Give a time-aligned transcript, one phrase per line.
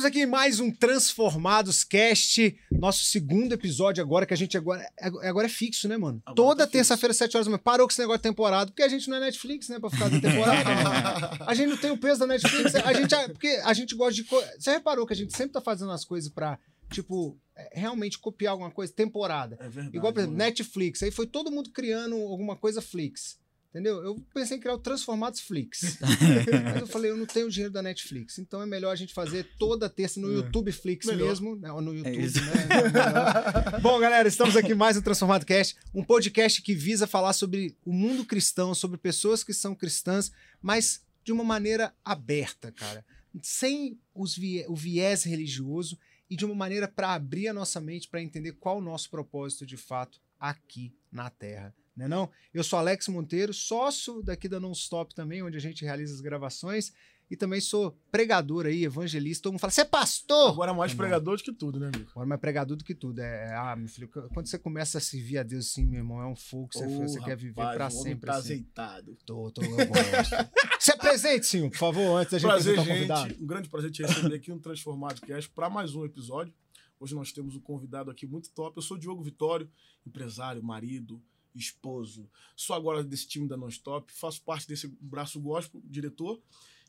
[0.00, 4.82] Estamos aqui em mais um Transformados Cast, nosso segundo episódio agora, que a gente agora,
[4.98, 6.22] agora é fixo, né, mano?
[6.24, 8.82] Agora Toda tá terça-feira, 7 horas da manhã, parou com esse negócio de temporada, porque
[8.82, 11.44] a gente não é Netflix, né, pra ficar da temporada.
[11.46, 14.24] a gente não tem o peso da Netflix, a gente, porque a gente gosta de...
[14.24, 16.58] co- Você reparou que a gente sempre tá fazendo as coisas pra,
[16.90, 19.58] tipo, é, realmente copiar alguma coisa, temporada.
[19.60, 19.94] É verdade.
[19.98, 20.48] Igual, por exemplo, mano.
[20.48, 21.02] Netflix.
[21.02, 23.38] Aí foi todo mundo criando alguma coisa Flix.
[23.70, 24.02] Entendeu?
[24.02, 25.96] Eu pensei em criar o Transformados Flix.
[26.64, 28.36] Mas eu falei, eu não tenho dinheiro da Netflix.
[28.40, 31.28] Então é melhor a gente fazer toda terça no YouTube Flix Melhor.
[31.28, 31.54] mesmo.
[31.54, 31.70] né?
[31.72, 32.40] Ou no YouTube, isso.
[32.44, 32.50] né?
[33.80, 35.76] Bom, galera, estamos aqui mais um Transformado Cast.
[35.94, 41.00] Um podcast que visa falar sobre o mundo cristão, sobre pessoas que são cristãs, mas
[41.22, 43.04] de uma maneira aberta, cara.
[43.40, 45.96] Sem os vie- o viés religioso
[46.28, 49.64] e de uma maneira para abrir a nossa mente para entender qual o nosso propósito
[49.64, 51.72] de fato aqui na Terra.
[52.00, 52.30] Né não?
[52.54, 56.94] Eu sou Alex Monteiro, sócio daqui da Non-Stop também, onde a gente realiza as gravações.
[57.30, 59.42] E também sou pregador aí, evangelista.
[59.44, 60.50] Todo mundo fala, você é pastor?
[60.50, 60.96] Agora mais Não.
[60.98, 62.10] pregador do que tudo, né, amigo?
[62.10, 63.20] Agora, mais pregador do que tudo.
[63.20, 66.26] É, ah, meu filho, quando você começa a servir a Deus assim, meu irmão, é
[66.26, 68.26] um fogo que você, Ô, você quer viver rapaz, pra o sempre.
[68.26, 68.52] Tá assim.
[68.54, 69.16] azeitado.
[69.26, 70.36] Tô, tô, eu gosto.
[70.80, 73.28] Se apresente, senhor, por favor, antes da gente Prazer, apresentar o convidado.
[73.28, 73.42] gente.
[73.42, 76.52] Um grande prazer te receber aqui no Transformado Cast para mais um episódio.
[76.98, 78.76] Hoje nós temos um convidado aqui muito top.
[78.76, 79.70] Eu sou o Diogo Vitório,
[80.06, 81.22] empresário, marido,
[81.54, 82.30] esposo.
[82.56, 86.40] Sou agora desse time da Non-Stop, faço parte desse braço gospel, diretor.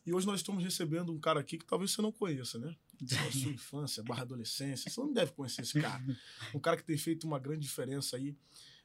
[0.06, 2.76] E hoje nós estamos recebendo um cara aqui que talvez você não conheça, né?
[3.00, 4.90] Da sua infância, barra adolescência.
[4.90, 6.04] Você não deve conhecer esse cara.
[6.54, 8.36] Um cara que tem feito uma grande diferença aí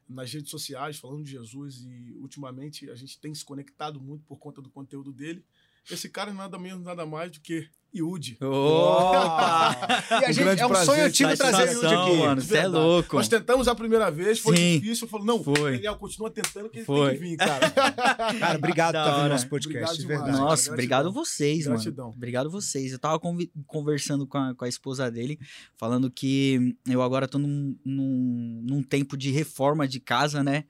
[0.08, 1.82] nas redes sociais, falando de Jesus.
[1.84, 5.44] E ultimamente a gente tem se conectado muito por conta do conteúdo dele.
[5.90, 8.36] Esse cara é nada menos, nada mais do que Yudi.
[8.40, 9.76] Opa!
[10.10, 10.86] E a Um gente, grande é um prazer.
[10.86, 12.16] sonho antigo trazer Satisfação, aqui.
[12.18, 12.40] mano.
[12.40, 13.16] Você é louco.
[13.16, 14.78] Nós tentamos a primeira vez, foi Sim.
[14.80, 15.08] difícil.
[15.08, 15.72] Falou, não, Foi.
[15.72, 17.10] Daniel, continua tentando que ele Foi.
[17.10, 17.70] tem que vir, cara.
[18.38, 20.30] Cara, obrigado por estar nosso podcast, Obrigado de verdade.
[20.32, 20.72] Nossa, Gratidão.
[20.74, 22.04] obrigado vocês, Gratidão.
[22.06, 22.16] mano.
[22.16, 22.92] Obrigado vocês.
[22.92, 23.20] Eu tava
[23.66, 25.38] conversando com a, com a esposa dele,
[25.76, 30.64] falando que eu agora tô num, num, num tempo de reforma de casa, né?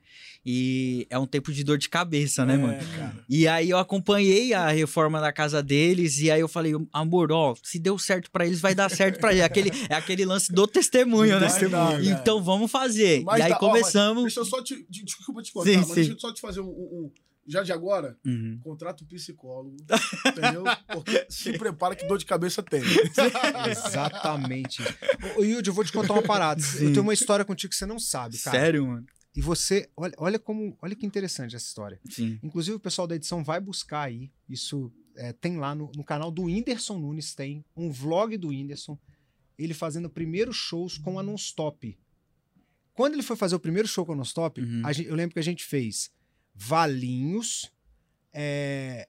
[0.45, 2.77] E é um tempo de dor de cabeça, né, É, mano?
[2.97, 3.15] cara.
[3.27, 6.73] E aí eu acompanhei a reforma da casa deles e aí eu falei,
[7.07, 9.41] amor, ó, se deu certo pra eles, vai dar certo pra gente.
[9.43, 11.47] Aquele, é aquele lance do testemunho, né?
[11.47, 12.05] Dar, cara.
[12.05, 13.23] Então vamos fazer.
[13.23, 14.23] Mas e aí tá- ó, começamos.
[14.23, 14.85] Deixa eu só te.
[14.89, 15.93] de- Desculpa te contar, Sim, mas sim.
[15.95, 16.65] deixa eu só te fazer um.
[16.67, 16.69] um-
[17.05, 17.11] um-
[17.49, 18.59] já de agora, Uhum.
[18.61, 19.77] contrata um psicólogo.
[20.27, 20.65] entendeu?
[20.91, 22.81] Porque se prepara que dor de cabeça tem.
[23.71, 24.83] Exatamente.
[25.37, 26.61] Ô, Yudi, eu vou te contar uma parada.
[26.79, 28.57] Eu tenho uma história contigo que você não sabe, cara.
[28.59, 29.05] Sério, mano?
[29.35, 31.99] E você, olha, olha como, olha que interessante essa história.
[32.09, 32.39] Sim.
[32.43, 34.31] Inclusive, o pessoal da edição vai buscar aí.
[34.49, 38.97] Isso é, tem lá no, no canal do Whindersson Nunes, tem um vlog do Whindersson,
[39.57, 41.97] ele fazendo primeiros shows com a Non-Stop.
[42.93, 44.81] Quando ele foi fazer o primeiro show com a Non-Stop, Uhum.
[44.85, 46.09] a gen- eu lembro que a gente fez
[46.55, 47.71] Valinhos,
[48.33, 49.07] é,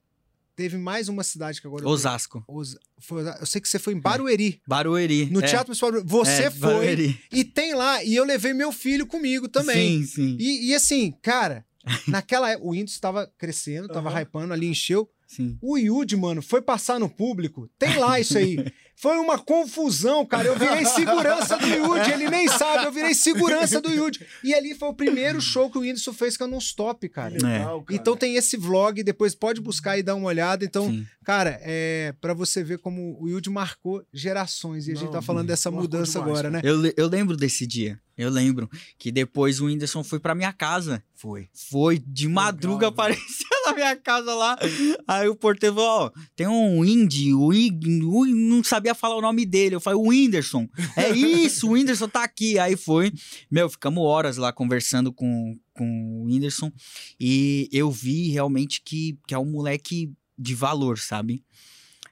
[0.56, 1.84] teve mais uma cidade que agora...
[1.84, 2.42] eu- Osasco.
[2.48, 5.26] Os- foi- eu sei que você foi em Barueri, Barueri.
[5.30, 5.46] no é.
[5.46, 6.04] Teatro Municipal.
[6.04, 7.20] Você É, foi, Barueri.
[7.32, 10.02] e tem lá, e eu levei meu filho comigo também.
[10.02, 10.36] Sim, sim.
[10.40, 11.64] E, e assim, cara,
[12.08, 14.20] naquela época, o índice estava crescendo, tava Aham.
[14.22, 15.08] hypando, ali encheu.
[15.28, 15.56] Sim.
[15.62, 17.70] O Yudi, mano, foi passar no público.
[17.78, 18.64] Tem lá isso aí.
[19.00, 20.48] Foi uma confusão, cara.
[20.48, 22.10] Eu virei segurança do Yudi.
[22.10, 24.26] Ele nem sabe, eu virei segurança do Yudi.
[24.42, 27.34] E ali foi o primeiro show que o Whindersson fez que eu não stop, cara.
[27.34, 28.00] Legal, cara.
[28.00, 30.64] Então tem esse vlog, depois pode buscar e dar uma olhada.
[30.64, 31.06] Então, sim.
[31.24, 34.88] cara, é para você ver como o Yudi marcou gerações.
[34.88, 36.60] E a gente Não, tá falando dessa mudança demais, agora, né?
[36.64, 38.00] Eu, eu lembro desse dia.
[38.18, 38.68] Eu lembro
[38.98, 41.04] que depois o Whindersson foi pra minha casa.
[41.14, 41.48] Foi.
[41.54, 42.92] Foi de madruga, velho.
[42.92, 44.58] apareceu na minha casa lá.
[45.06, 49.46] Aí o porteiro falou: Ó, tem um indie, o, o não sabia falar o nome
[49.46, 49.76] dele.
[49.76, 50.68] Eu falei: O Whindersson.
[50.96, 52.58] É isso, o Whindersson tá aqui.
[52.58, 53.12] Aí foi.
[53.48, 56.72] Meu, ficamos horas lá conversando com, com o Whindersson.
[57.20, 61.44] E eu vi realmente que, que é um moleque de valor, sabe?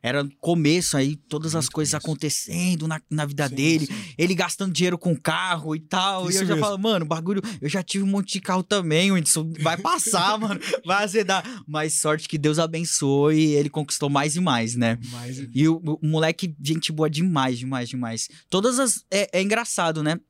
[0.07, 2.07] Era começo aí, todas as Muito coisas começo.
[2.07, 3.95] acontecendo na, na vida Sim, dele sim.
[4.17, 6.31] ele gastando dinheiro com carro e tal.
[6.31, 6.65] Isso e eu já mesmo.
[6.65, 10.61] falo, mano, bagulho, eu já tive um monte de carro também, Whindersson, vai passar, mano,
[10.85, 11.45] vai azedar.
[11.67, 14.97] Mas sorte que Deus abençoe e ele conquistou mais e mais, né?
[15.11, 18.29] Mas E o, o moleque, gente boa demais, demais, demais.
[18.49, 19.05] Todas as.
[19.11, 20.21] É, é engraçado, né?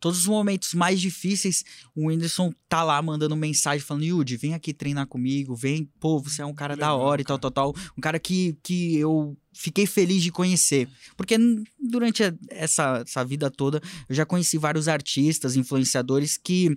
[0.00, 1.64] Todos os momentos mais difíceis,
[1.94, 6.42] o Whindersson tá lá mandando mensagem falando: Yudi, vem aqui treinar comigo, vem, pô, você
[6.42, 7.74] é um cara da Legal, hora e tal, tal, tal.
[7.96, 10.88] Um cara que, que eu fiquei feliz de conhecer.
[11.16, 11.36] Porque
[11.78, 16.76] durante essa, essa vida toda, eu já conheci vários artistas, influenciadores que.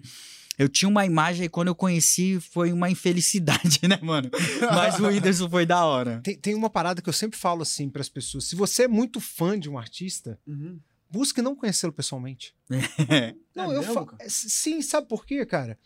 [0.57, 4.29] Eu tinha uma imagem e quando eu conheci foi uma infelicidade, né, mano?
[4.61, 6.21] Mas o Whindersson foi da hora.
[6.23, 8.45] tem, tem uma parada que eu sempre falo assim pras pessoas.
[8.45, 10.79] Se você é muito fã de um artista, Uhum.
[11.09, 12.53] Busque não conhecê-lo pessoalmente.
[13.55, 14.29] Não, É eu mesmo, fa- cara?
[14.29, 15.77] Sim, sabe por quê, cara?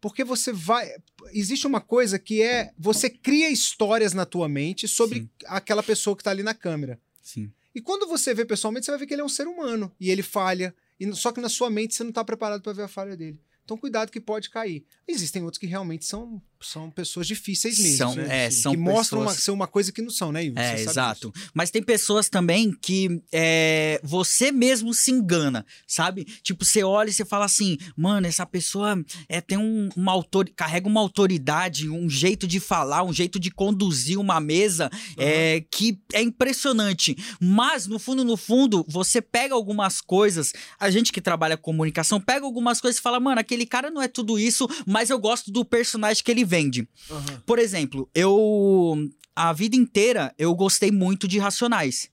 [0.00, 0.90] Porque você vai.
[1.32, 2.72] Existe uma coisa que é.
[2.78, 5.30] Você cria histórias na tua mente sobre Sim.
[5.46, 6.98] aquela pessoa que tá ali na câmera.
[7.22, 7.52] Sim.
[7.74, 10.10] E quando você vê pessoalmente, você vai ver que ele é um ser humano e
[10.10, 10.74] ele falha.
[10.98, 13.40] E, só que na sua mente você não está preparado para ver a falha dele.
[13.64, 14.84] Então, cuidado que pode cair.
[15.06, 17.96] Existem outros que realmente são, são pessoas difíceis mesmo.
[17.96, 18.46] São, né?
[18.46, 20.44] é, são que mostram uma, pessoas- ser uma coisa que não são, né?
[20.56, 21.32] É, exato.
[21.32, 21.50] disso.
[21.54, 26.24] Mas tem pessoas também que é, você mesmo se engana, sabe?
[26.42, 30.48] Tipo, você olha e você fala assim, mano, essa pessoa é, tem um, uma autor,
[30.54, 35.98] carrega uma autoridade, um jeito de falar, um jeito de conduzir uma mesa é, que
[36.12, 37.16] é impressionante.
[37.40, 42.20] Mas, no fundo, no fundo, você pega algumas coisas, a gente que trabalha com comunicação,
[42.20, 45.50] pega algumas coisas e fala, mano, aquele cara não é tudo isso, mas eu gosto
[45.50, 46.88] do personagem que ele vende.
[47.10, 47.42] Aham.
[47.46, 49.08] Por exemplo, eu.
[49.34, 52.10] A vida inteira eu gostei muito de Racionais.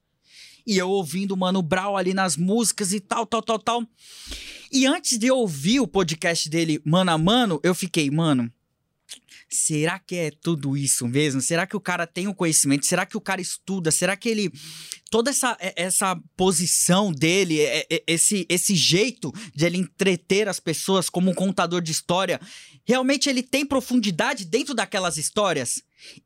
[0.66, 3.84] E eu ouvindo o Mano Brown ali nas músicas e tal, tal, tal, tal.
[4.72, 8.52] E antes de eu ouvir o podcast dele, mano a mano, eu fiquei, mano.
[9.50, 11.42] Será que é tudo isso mesmo?
[11.42, 12.86] Será que o cara tem o conhecimento?
[12.86, 13.92] Será que o cara estuda?
[13.92, 14.52] Será que ele.
[15.10, 20.60] Toda essa, é- essa posição dele, é- é- esse, esse jeito de ele entreter as
[20.60, 22.42] pessoas como um contador de história,
[22.86, 25.82] realmente ele tem profundidade dentro daquelas histórias?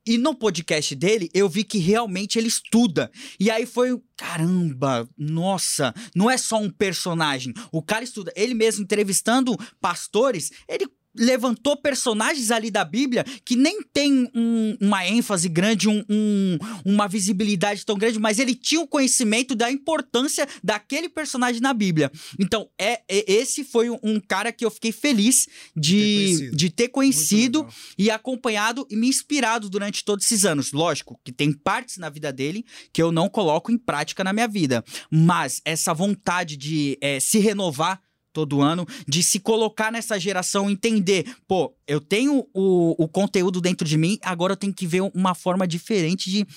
[0.05, 3.09] E no podcast dele, eu vi que realmente ele estuda.
[3.39, 7.53] E aí foi, caramba, nossa, não é só um personagem.
[7.71, 8.33] O cara estuda.
[8.35, 15.05] Ele mesmo entrevistando pastores, ele levantou personagens ali da Bíblia que nem tem um- uma
[15.05, 20.47] ênfase grande, um- um- uma visibilidade tão grande, mas ele tinha o conhecimento da importância
[20.63, 22.11] daquele personagem na Bíblia.
[22.39, 27.65] Então, é, é- esse foi um, cara que eu fiquei feliz de, de ter conhecido
[27.97, 30.71] e acompanhado e me inspirado durante todos esses anos.
[30.71, 34.47] Lógico que tem partes na vida dele que eu não coloco em prática na minha
[34.47, 38.01] vida, mas essa vontade de eh, se renovar
[38.33, 43.87] todo ano, de se colocar nessa geração, entender, pô, eu tenho o, o conteúdo dentro
[43.87, 46.47] de mim, agora eu tenho que ver uma forma diferente de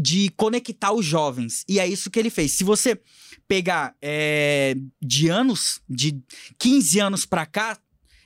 [0.00, 1.64] de conectar os jovens.
[1.68, 2.52] E é isso que ele fez.
[2.52, 3.00] Se você
[3.48, 6.16] pegar eh, de anos, de
[6.56, 7.76] 15 anos pra cá,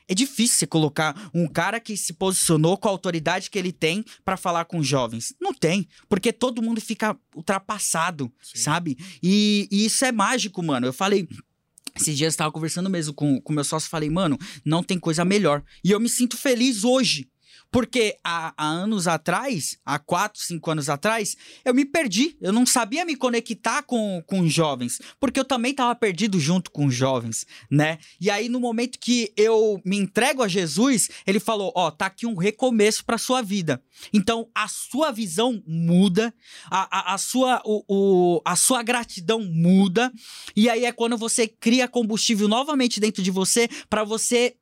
[0.07, 4.05] é difícil você colocar um cara que se posicionou com a autoridade que ele tem
[4.23, 5.35] pra falar com os jovens.
[5.41, 8.59] Não tem, porque todo mundo fica ultrapassado, Sim.
[8.59, 8.99] sabe?
[9.23, 10.87] E, e isso é mágico, mano.
[10.87, 11.27] Eu falei.
[11.95, 15.25] Esses dias eu tava conversando mesmo com o meu sócio, falei, mano, não tem coisa
[15.25, 15.63] melhor.
[15.85, 17.29] E eu me sinto feliz hoje.
[17.73, 21.35] Porque há, há anos atrás, há quatro, cinco anos atrás,
[21.65, 22.37] eu me perdi.
[22.41, 25.01] Eu não sabia me conectar com, com jovens.
[25.19, 27.99] Porque eu também tava perdido junto com jovens, né?
[28.21, 32.27] E aí, no momento que eu me entrego a Jesus, ele falou: Ó, tá aqui
[32.27, 33.83] um recomeço pra sua vida.
[34.13, 36.33] Então, a sua visão muda,
[36.71, 40.13] a, a, a sua, o, o- a sua gratidão muda.
[40.55, 44.57] E aí é quando você cria combustível novamente dentro de você pra você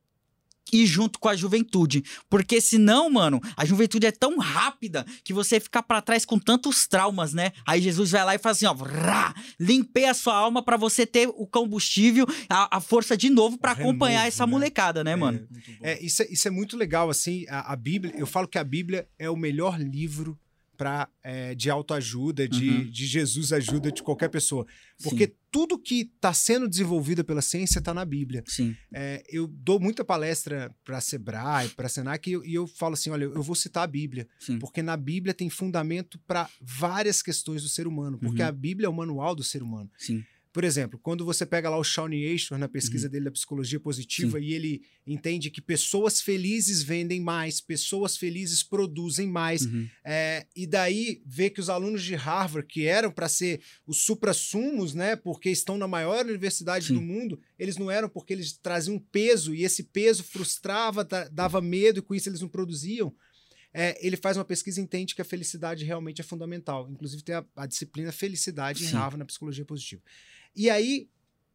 [0.72, 2.02] ir junto com a juventude.
[2.28, 6.86] Porque senão, mano, a juventude é tão rápida que você fica pra trás com tantos
[6.86, 7.52] traumas, né?
[7.66, 11.06] Aí Jesus vai lá e faz assim, ó, vrá, limpei a sua alma pra você
[11.06, 14.50] ter o combustível, a, a força de novo renovo, acompanhar essa né?
[14.50, 15.46] molecada, né, mano?
[15.50, 15.78] Muito bom.
[15.82, 18.64] É, isso, é, isso é muito legal, assim, a, a Bíblia, eu falo que a
[18.64, 20.38] Bíblia é o melhor livro
[20.80, 22.90] pra, é, de autoajuda, de, Uhum.
[22.90, 24.66] de Jesus ajuda de qualquer pessoa.
[25.02, 28.42] Porque tudo que está sendo desenvolvido pela ciência está na Bíblia.
[28.46, 28.74] Sim.
[28.90, 33.10] É, eu dou muita palestra para Sebrae, para Senac, e eu, e eu falo assim:
[33.10, 34.58] olha, eu vou citar a Bíblia, Sim.
[34.58, 38.48] porque na Bíblia tem fundamento para várias questões do ser humano, porque Uhum.
[38.48, 39.90] a Bíblia é o manual do ser humano.
[39.98, 40.24] Sim.
[40.52, 43.12] Por exemplo, quando você pega lá o Shawnee Ashore na pesquisa Uhum.
[43.12, 49.28] dele da psicologia positiva e ele entende que pessoas felizes vendem mais, pessoas felizes produzem
[49.28, 49.88] mais, Uhum.
[50.04, 54.92] é, e daí vê que os alunos de Harvard, que eram para ser os supra-sumos,
[54.92, 56.94] né, porque estão na maior universidade Sim.
[56.94, 61.60] do mundo, eles não eram porque eles traziam peso e esse peso frustrava, da- dava
[61.60, 63.14] medo e com isso eles não produziam.
[63.72, 66.90] É, ele faz uma pesquisa e entende que a felicidade realmente é fundamental.
[66.90, 68.94] Inclusive tem a, a disciplina felicidade em Sim.
[68.94, 70.02] Harvard na psicologia positiva.
[70.54, 71.08] E aí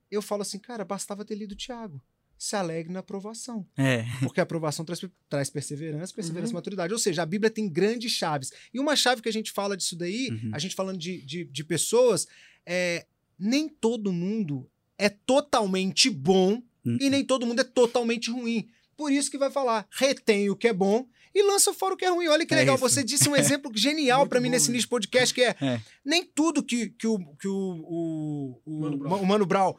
[0.10, 2.02] eu falo assim, cara, bastava ter lido o Tiago.
[2.38, 3.66] Se alegre na aprovação.
[3.78, 4.04] É.
[4.20, 5.00] Porque a aprovação traz,
[5.30, 6.56] traz perseverança, perseverança Uhum.
[6.58, 6.92] maturidade.
[6.94, 8.52] Ou seja, a Bíblia tem grandes chaves.
[8.74, 10.52] E uma chave que a gente fala disso daí, Uhum.
[10.54, 12.28] a gente falando de, de, de pessoas,
[12.66, 13.06] é
[13.40, 16.98] nem todo mundo é totalmente bom Uhum.
[17.02, 18.70] e nem todo mundo é totalmente ruim.
[18.98, 22.06] Por isso que vai falar, retém o que é bom e lança fora o que
[22.06, 22.27] é ruim.
[22.30, 22.89] Olha que É legal, isso.
[22.89, 25.80] você disse um exemplo genial pra mim bom, nesse nicho podcast, que é, É.
[26.04, 29.75] nem tudo que, que, o, que o, o, o, Mano Brown.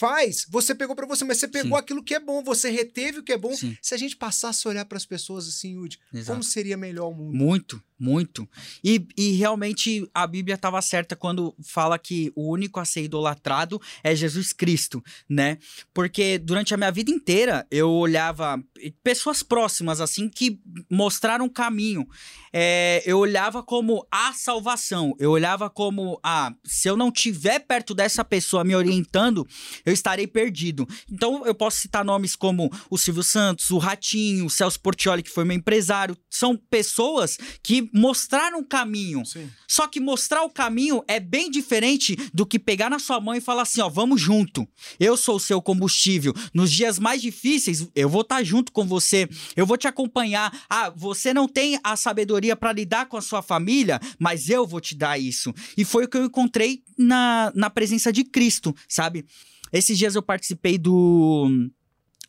[0.00, 1.82] Faz, você pegou pra você, mas você pegou Sim.
[1.82, 3.54] aquilo que é bom, você reteve o que é bom.
[3.54, 6.30] Sim, Se a gente passasse a olhar pras pessoas assim, Yudi, exato.
[6.30, 7.36] como seria melhor o mundo?
[7.36, 8.48] Muito, muito.
[8.82, 13.78] E, e realmente a Bíblia estava certa quando fala que o único a ser idolatrado
[14.02, 15.58] é Jesus Cristo, né?
[15.92, 18.58] Porque durante a minha vida inteira eu olhava
[19.04, 22.08] pessoas próximas, assim, que mostraram o caminho.
[22.52, 27.94] É, eu olhava como a salvação, eu olhava como, ah, se eu não tiver perto
[27.94, 29.46] dessa pessoa me orientando,
[29.90, 30.88] eu estarei perdido.
[31.10, 35.30] Então eu posso citar nomes como o Silvio Santos, o Ratinho, o Celso Portioli, que
[35.30, 36.16] foi meu empresário.
[36.30, 39.24] São pessoas que mostraram o caminho.
[39.26, 39.50] Sim.
[39.68, 43.40] Só que mostrar o caminho é bem diferente do que pegar na sua mão e
[43.40, 44.66] falar assim, ó, vamos junto.
[44.98, 46.34] Eu sou o seu combustível.
[46.54, 49.28] Nos dias mais difíceis, eu vou estar junto com você.
[49.56, 50.52] Eu vou te acompanhar.
[50.68, 54.80] Ah, você não tem a sabedoria para lidar com a sua família, mas eu vou
[54.80, 55.52] te dar isso.
[55.76, 59.24] E foi o que eu encontrei na, na presença de Cristo, sabe?
[59.72, 61.70] Esses dias eu participei do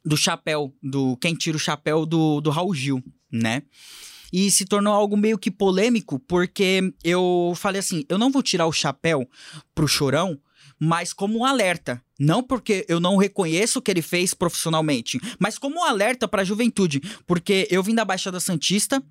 [0.03, 3.61] do chapéu, do quem tira o chapéu do, do Raul Gil, né?
[4.33, 8.65] E se tornou algo meio que polêmico, porque eu falei assim: eu não vou tirar
[8.65, 9.29] o chapéu
[9.75, 10.39] pro chorão,
[10.79, 12.01] mas como um alerta.
[12.23, 16.43] Não porque eu não reconheço o que ele fez profissionalmente, mas como um alerta pra
[16.43, 17.01] juventude.
[17.25, 19.03] Porque eu vim da Baixada Santista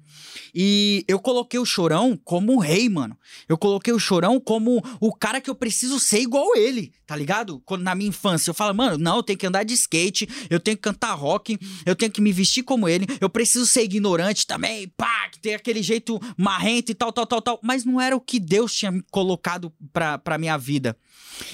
[0.55, 3.19] e eu coloquei o Chorão como um rei, mano.
[3.49, 7.61] Eu coloquei o Chorão como o cara que eu preciso ser igual ele, tá ligado?
[7.64, 10.61] Quando na minha infância eu falo, mano, não, eu tenho que andar de skate, eu
[10.61, 14.47] tenho que cantar rock, eu tenho que me vestir como ele, eu preciso ser ignorante
[14.47, 17.61] também, pá, que tem aquele jeito marrento e tal, tal, tal, tal.
[17.61, 20.97] Mas não era o que Deus tinha colocado pra, pra minha vida.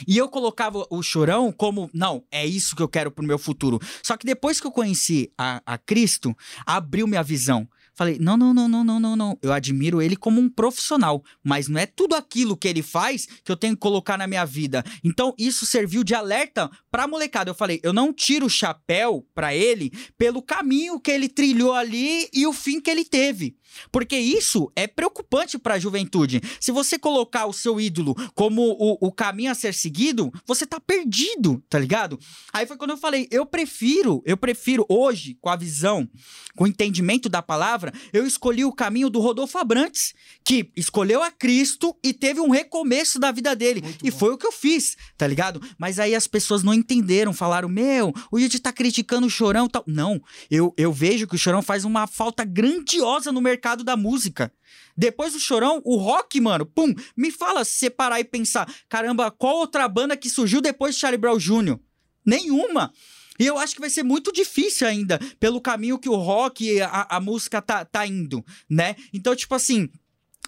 [0.06, 3.78] E eu colocava o chorão como, não, é isso que eu quero pro meu futuro.
[4.02, 7.68] Só que depois que eu conheci a, a Cristo, abriu minha visão.
[7.96, 9.38] Falei, não, não, não, não, não, não, não.
[9.40, 13.50] Eu admiro ele como um profissional, mas não é tudo aquilo que ele faz que
[13.50, 14.84] eu tenho que colocar na minha vida.
[15.02, 17.50] Então, isso serviu de alerta pra molecada.
[17.50, 22.28] Eu falei, eu não tiro o chapéu pra ele pelo caminho que ele trilhou ali
[22.34, 23.56] e o fim que ele teve.
[23.90, 26.40] Porque isso é preocupante pra juventude.
[26.60, 30.80] Se você colocar o seu ídolo como o, o caminho a ser seguido, você tá
[30.80, 32.18] perdido, tá ligado?
[32.52, 36.08] Aí foi quando eu falei, eu prefiro, eu prefiro hoje, com a visão,
[36.56, 40.14] com o entendimento da palavra, eu escolhi o caminho do Rodolfo Abrantes,
[40.44, 43.82] que escolheu a Cristo e teve um recomeço da vida dele.
[43.82, 44.18] Muito e bom.
[44.18, 45.60] foi o que eu fiz, tá ligado?
[45.78, 49.70] Mas aí as pessoas não entenderam, falaram, meu, o Yudi tá criticando o Chorão e
[49.70, 49.84] tal.
[49.86, 54.52] Não, eu, eu vejo que o Chorão faz uma falta grandiosa no mercado da música.
[54.96, 59.30] Depois do Chorão, o rock, mano, pum, me fala se você parar e pensar, caramba,
[59.30, 61.78] qual outra banda que surgiu depois de Charlie Brown Jr.?
[62.24, 62.92] Nenhuma.
[63.38, 67.16] E eu acho que vai ser muito difícil ainda, pelo caminho que o rock a,
[67.16, 68.96] a música tá, tá indo, né?
[69.12, 69.88] Então, tipo assim,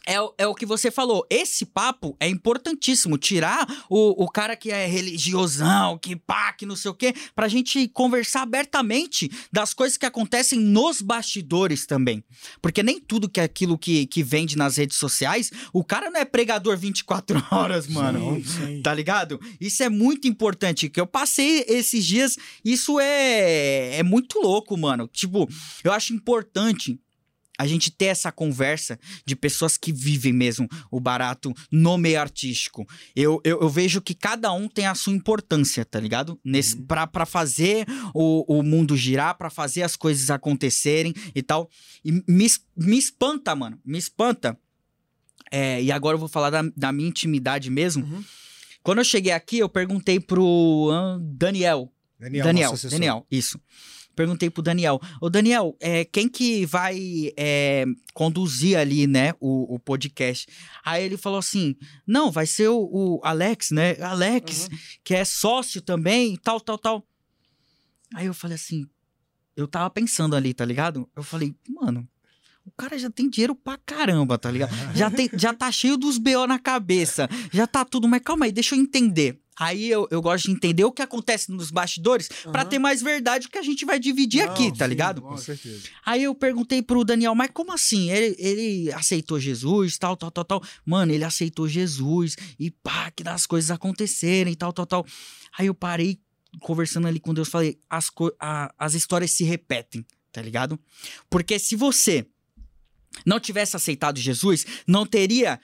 [0.07, 1.27] é, o- é o que você falou.
[1.29, 3.19] Esse papo é importantíssimo.
[3.19, 7.47] Tirar o, o cara que é religiosão, que pá, que não sei o quê, pra
[7.49, 12.25] gente conversar abertamente das coisas que acontecem nos bastidores também.
[12.63, 16.21] Porque nem tudo que é aquilo que, que vende nas redes sociais, o cara não
[16.21, 18.37] é pregador 24 horas, mano.
[18.37, 18.83] Sim, sim.
[18.83, 19.39] Tá ligado?
[19.61, 20.89] Isso é muito importante.
[20.89, 22.37] Que eu passei esses dias.
[22.65, 25.07] Isso é, é muito louco, mano.
[25.09, 25.47] Tipo,
[25.85, 26.99] eu acho importante
[27.59, 32.87] a gente ter essa conversa de pessoas que vivem mesmo o barato no meio artístico.
[33.15, 36.39] Eu, eu, eu vejo que cada um tem a sua importância, tá ligado?
[36.45, 37.85] Nesse, pra, pra fazer
[38.15, 41.69] o, o mundo girar, pra fazer as coisas acontecerem e tal.
[42.05, 42.47] E me,
[42.77, 43.79] me espanta, mano.
[43.85, 44.57] Me espanta.
[45.51, 48.05] É, e agora eu vou falar da, da minha intimidade mesmo.
[48.05, 48.25] Uhum.
[48.83, 51.93] Quando eu cheguei aqui, eu perguntei pro Daniel.
[52.19, 52.75] Daniel, Daniel.
[52.91, 53.61] Daniel, isso.
[54.19, 55.01] Perguntei pro Daniel.
[55.21, 60.49] Ô, Daniel, é, quem que vai é, conduzir ali, né, o, o podcast?
[60.85, 63.97] Aí ele falou assim: não, vai ser o, o Alex, né?
[64.03, 64.69] Alex,
[65.05, 67.07] que é sócio também, tal, tal, tal.
[68.13, 68.89] Aí eu falei assim:
[69.57, 71.09] eu tava pensando ali, tá ligado?
[71.15, 72.05] Eu falei, mano.
[72.65, 74.73] O cara já tem dinheiro pra caramba, tá ligado?
[74.95, 77.27] Já, tem, já tá cheio dos BO na cabeça.
[77.51, 79.41] Já tá tudo, mas calma aí, deixa eu entender.
[79.59, 82.69] Aí eu, eu gosto de entender o que acontece nos bastidores pra Aham.
[82.71, 85.21] ter mais verdade que a gente vai dividir Não, aqui, tá sim, ligado?
[85.21, 85.83] Com certeza.
[86.07, 88.11] Aí eu perguntei pro Daniel, mas como assim?
[88.11, 90.63] Ele, ele aceitou Jesus, tal, tal, tal, tal.
[90.85, 95.07] Mano, ele aceitou Jesus e pá, que das coisas acontecerem, tal, tal, tal.
[95.59, 96.21] Aí eu parei
[96.61, 100.79] conversando ali com Deus, falei, as, co- a- as histórias se repetem, tá ligado?
[101.29, 102.27] Porque se você
[103.27, 105.61] não tivesse aceitado Jesus, não teria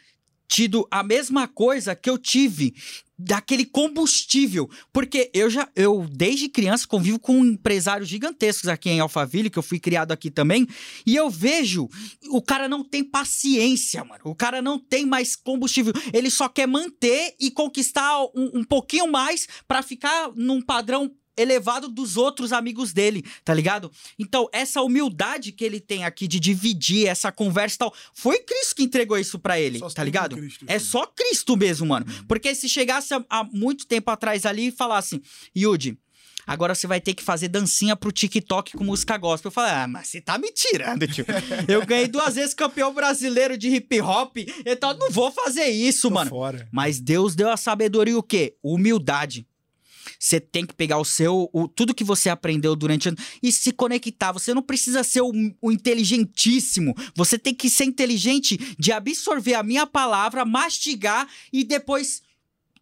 [0.47, 2.75] tido a mesma coisa que eu tive
[3.19, 4.69] daquele combustível.
[4.93, 9.63] Porque eu já, eu desde criança convivo com empresários gigantescos aqui em Alphaville, que eu
[9.63, 10.67] fui criado aqui também,
[11.07, 11.89] e eu vejo
[12.31, 14.23] o cara não tem paciência, mano.
[14.25, 15.93] O cara não tem mais combustível.
[16.13, 21.89] Ele só quer manter e conquistar um, um pouquinho mais para ficar num padrão elevado
[21.89, 23.91] dos outros amigos dele, tá ligado?
[24.19, 28.77] Então, essa humildade que ele tem aqui de dividir essa conversa e tal, foi Cristo
[28.77, 30.37] que entregou isso para ele, Só tá ligado?
[30.37, 32.07] Cristo, é só Cristo mesmo, mano.
[32.29, 35.21] Porque se chegasse há- muito tempo atrás ali e falasse,
[35.57, 35.99] Yudi,
[36.47, 39.49] agora você vai ter que fazer dancinha pro TikTok com música gospel.
[39.49, 41.25] Eu falei, ah, mas você tá me tirando, tio.
[41.67, 46.15] Eu ganhei duas vezes campeão brasileiro de hip hop, então não vou fazer isso, Tô
[46.15, 46.31] mano.
[46.31, 46.69] fora.
[46.73, 48.57] Mas Deus deu a sabedoria o quê?
[48.63, 49.47] Humildade.
[50.19, 53.53] Você tem que pegar o seu, o, tudo que você aprendeu durante o ano e
[53.53, 54.33] se conectar.
[54.33, 56.95] Você não precisa ser o, o inteligentíssimo.
[57.15, 62.23] Você tem que ser inteligente de absorver a minha palavra, mastigar e depois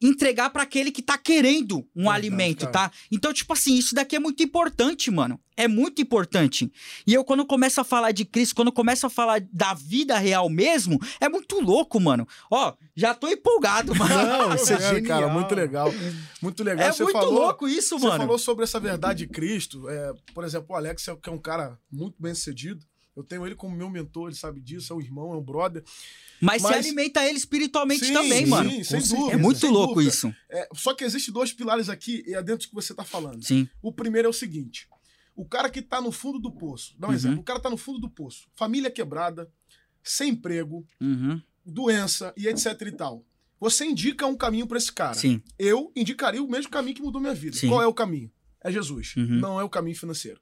[0.02, 2.90] entregar pra aquele que tá querendo um alimento, tá?
[3.10, 5.38] Então, tipo assim, isso daqui é muito importante, mano.
[5.56, 6.72] É muito importante.
[7.06, 10.48] E eu, quando começo a falar de Cristo, quando começo a falar da vida real
[10.48, 12.26] mesmo, é muito louco, mano.
[12.50, 14.14] Ó, já tô empolgado, mano.
[14.14, 15.20] Não, isso é É, genial.
[15.20, 15.92] cara, muito legal.
[16.40, 16.88] Muito legal.
[16.88, 18.18] É Você muito falou, louco isso, Você mano.
[18.18, 19.88] falou sobre essa verdade de Cristo.
[19.88, 22.84] É, por exemplo, o Alex, é- que é um cara muito bem sucedido.
[23.14, 25.82] Eu tenho ele como meu mentor, ele sabe disso, é um irmão, é um brother.
[26.40, 28.70] Mas, Mas- se alimenta ele espiritualmente Sim, também, sim, mano.
[28.70, 29.16] sem Com certeza.
[29.16, 30.10] dúvida, É muito sem louco dúvida.
[30.10, 30.34] isso.
[30.50, 33.44] É, só que existem dois pilares aqui, e é dentro do que você tá falando.
[33.44, 33.68] Sim.
[33.82, 34.88] O primeiro é o seguinte:
[35.36, 37.16] o cara que tá no fundo do poço, dá um Uhum.
[37.16, 39.50] exemplo, o cara tá no fundo do poço, família quebrada,
[40.02, 41.40] sem emprego, Uhum.
[41.66, 43.24] doença e etc e tal.
[43.60, 45.14] Você indica um caminho pra esse cara.
[45.14, 45.40] Sim.
[45.58, 47.56] Eu indicaria o mesmo caminho que mudou minha vida.
[47.56, 47.68] Sim.
[47.68, 48.28] Qual é o caminho?
[48.64, 49.14] É Jesus.
[49.16, 49.38] Uhum.
[49.38, 50.40] Não é o caminho financeiro.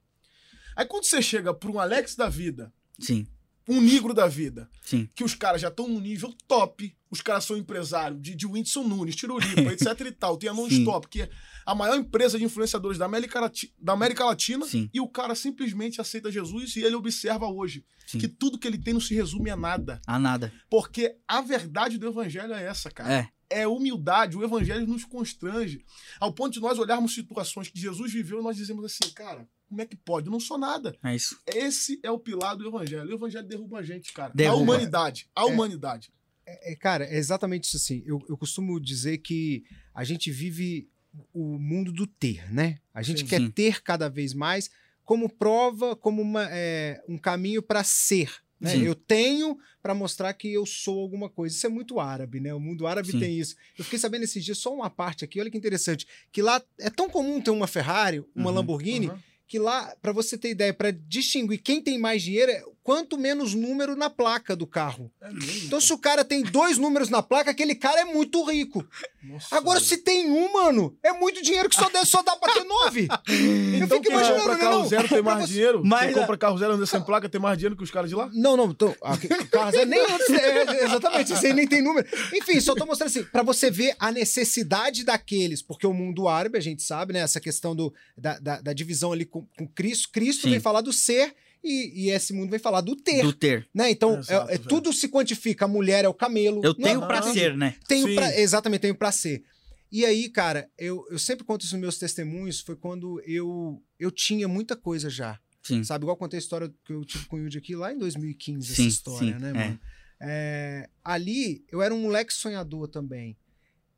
[0.81, 3.27] Aí quando você chega para um Alex da vida, Sim.
[3.67, 5.07] um Negro da vida, Sim.
[5.13, 8.83] que os caras já estão num nível top, os caras são empresários de, de Whindersson
[8.83, 11.29] Nunes, Tirolipa, etc e tal, tem a Non-Stop, que é
[11.65, 14.89] a maior empresa de influenciadores da América, Lati- da América Latina, Sim.
[14.91, 18.17] e o cara simplesmente aceita Jesus e ele observa hoje Sim.
[18.17, 20.01] que tudo que ele tem não se resume a nada.
[20.07, 20.51] A nada.
[20.69, 23.61] Porque a verdade do evangelho é essa, cara É.
[23.61, 24.35] é humildade.
[24.35, 25.85] O evangelho nos constrange.
[26.19, 29.81] Ao ponto de nós olharmos situações que Jesus viveu e nós dizemos assim, cara, como
[29.81, 30.27] é que pode?
[30.27, 30.93] Eu não sou nada.
[31.01, 31.39] É isso.
[31.47, 33.09] Esse é o pilar do evangelho.
[33.09, 34.33] O evangelho derruba a gente, cara.
[34.35, 34.59] Derruba.
[34.59, 35.29] A humanidade.
[35.33, 35.45] A É.
[35.45, 36.11] humanidade.
[36.45, 38.03] É, cara, é exatamente isso assim.
[38.05, 39.63] Eu, eu costumo dizer que
[39.95, 40.89] a gente vive
[41.33, 42.79] o mundo do ter, né?
[42.93, 43.27] A gente Sim.
[43.27, 43.49] quer Sim.
[43.49, 44.69] ter cada vez mais
[45.05, 48.29] como prova, como uma, é, um caminho para ser.
[48.59, 48.75] Né?
[48.77, 51.55] Eu tenho para mostrar que eu sou alguma coisa.
[51.55, 52.53] Isso é muito árabe, né?
[52.53, 53.19] O mundo árabe Sim.
[53.19, 53.55] tem isso.
[53.77, 56.89] Eu fiquei sabendo esses dias só uma parte aqui, olha que interessante, que lá é
[56.89, 58.55] tão comum ter uma Ferrari, uma Uhum.
[58.57, 59.17] Lamborghini, Uhum.
[59.51, 63.53] Que lá, para você ter ideia, para distinguir quem tem mais dinheiro, é quanto menos
[63.53, 65.11] número na placa do carro.
[65.21, 65.29] É
[65.65, 68.83] Então, se o cara tem dois números na placa, aquele cara é muito rico.
[69.23, 69.87] Nossa, Agora, velho.
[69.89, 73.07] se tem um, mano, é muito dinheiro que só, dá- só dá pra ter nove.
[73.29, 74.87] eu Então fico quem imaginando, compra né, carro não?
[74.87, 75.81] zero tem mais dinheiro?
[75.85, 78.15] Mas- Quem compra carro zero anda sem placa tem mais dinheiro que os caras de
[78.15, 78.29] lá?
[78.33, 79.17] Não, não, então, a- o
[79.51, 82.07] carro zero nem antes, é, exatamente, aí nem tem número.
[82.33, 86.57] Enfim, só tô mostrando assim, pra você ver a necessidade daqueles, porque o mundo árabe,
[86.57, 90.09] a gente sabe, né, essa questão do, da, da, da divisão ali com, com Cristo,
[90.11, 90.49] Cristo Sim.
[90.51, 93.67] vem falar do ser e, e esse mundo vem falar do ter, Do ter.
[93.73, 93.89] né?
[93.91, 96.61] Então, Exato, é- é- tudo se quantifica, a mulher é o camelo.
[96.63, 97.75] Eu é- tenho pra não, ser, né?
[97.87, 99.43] Tenho pra, exatamente, tenho pra ser.
[99.91, 104.09] E aí, cara, eu, eu sempre conto isso nos meus testemunhos, foi quando eu, eu
[104.09, 105.39] tinha muita coisa já.
[105.61, 105.83] Sim.
[105.83, 107.97] Sabe, igual eu contei a história que eu tive com o Yudi aqui lá em
[107.97, 109.53] 2015, Sim, essa história, sim, né, é.
[109.53, 109.79] mano?
[110.23, 113.37] É, ali, eu era um moleque sonhador também.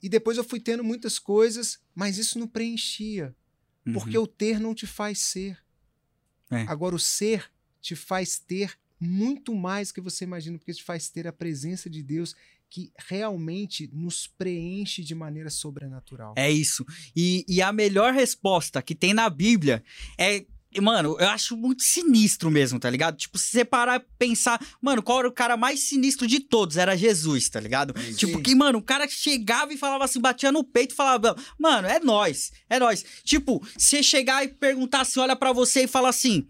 [0.02, 3.34] E depois eu fui tendo muitas coisas, mas isso não preenchia.
[3.86, 3.94] Uhum.
[3.94, 5.58] Porque o ter não te faz ser.
[6.54, 6.66] É.
[6.68, 11.28] Agora, o ser te faz ter muito mais que você imagina, porque te faz ter
[11.28, 12.36] a presença de Deus
[12.70, 16.34] que realmente nos preenche de maneira sobrenatural.
[16.36, 16.84] É isso.
[17.16, 19.84] E, e a melhor resposta que tem na Bíblia
[20.18, 20.46] é.
[20.82, 23.18] Mano, eu acho muito sinistro mesmo, tá ligado?
[23.18, 26.78] Tipo, se você parar e pensar, mano, qual era o cara mais sinistro de todos?
[26.78, 27.94] Era Jesus, tá ligado?
[28.16, 28.44] Tipo, Sim.
[28.44, 32.00] que, mano, o cara chegava e falava assim, batia no peito e falava, mano, é
[32.00, 33.04] nós, é nós.
[33.24, 36.48] Tipo, você chegar e perguntar assim, olha pra você e falar assim.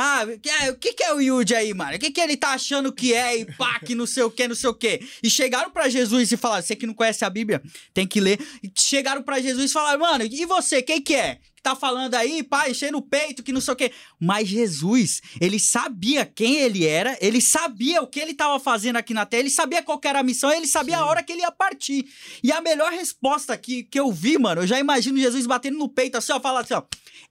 [0.00, 0.24] Ah,
[0.62, 1.96] é- o que, que é o Yudi aí, mano?
[1.96, 4.46] O que, que ele tá achando que é e pá, que não sei o que,
[4.46, 5.00] não sei o que.
[5.20, 7.60] E chegaram pra Jesus e falaram: você que não conhece a Bíblia,
[7.92, 8.38] tem que ler.
[8.62, 11.40] E chegaram pra Jesus e falaram: mano, e você, quem que é?
[11.56, 13.90] Que tá falando aí, pá, enchendo o peito, que não sei o que.
[14.20, 19.12] Mas Jesus, ele sabia quem ele era, ele sabia o que ele tava fazendo aqui
[19.12, 21.50] na terra, ele sabia qual era a missão, ele sabia a hora que ele ia
[21.50, 22.06] partir.
[22.40, 25.88] E a melhor resposta que, que eu vi, mano, eu já imagino Jesus batendo no
[25.88, 26.82] peito assim, ó, falar assim, ó: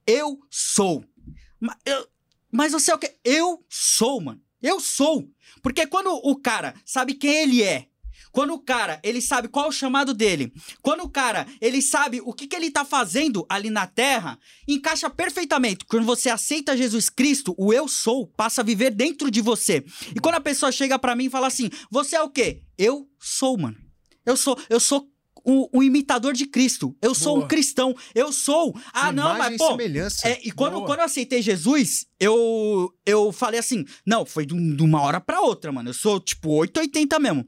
[0.05, 1.05] eu sou.
[1.85, 2.05] Eu-
[2.51, 3.17] mas você é o quê?
[3.23, 4.41] Eu sou, mano.
[4.61, 5.29] Eu sou.
[5.61, 7.87] Porque quando o cara sabe quem ele é
[8.37, 12.21] quando o cara, ele sabe qual é o chamado dele, quando o cara, ele sabe
[12.23, 15.85] o que, que ele tá fazendo ali na terra, encaixa perfeitamente.
[15.85, 19.83] Quando você aceita Jesus Cristo, o eu sou passa a viver dentro de você.
[20.15, 23.09] E quando a pessoa chega pra mim e fala assim: "Você é o quê?" Eu
[23.19, 23.77] sou, mano.
[24.23, 25.09] Eu sou, eu sou
[25.47, 26.93] o, o imitador de Cristo.
[27.01, 27.45] Eu sou Boa.
[27.45, 27.95] um cristão.
[28.13, 28.75] Eu sou.
[28.91, 30.27] Ah, não, Imagem mas e pô, semelhança.
[30.27, 30.85] é, e quando, Boa.
[30.85, 35.39] quando eu aceitei Jesus, eu, eu falei assim: não, foi de, um- uma hora pra
[35.41, 35.89] outra, mano.
[35.89, 37.47] Eu sou tipo 880 mesmo.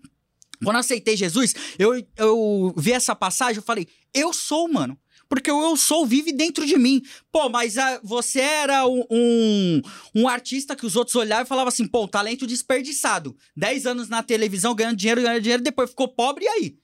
[0.64, 4.98] Quando eu aceitei Jesus, eu, eu vi essa passagem, eu falei: eu sou, mano.
[5.28, 7.04] Porque o eu sou vive dentro de mim.
[7.32, 9.82] Pô, mas ah, você era um, um,
[10.16, 13.36] um artista que os outros olhavam e falavam assim: pô, talento desperdiçado.
[13.56, 16.78] 10 anos na televisão ganhando dinheiro, ganhando dinheiro, depois ficou pobre e aí?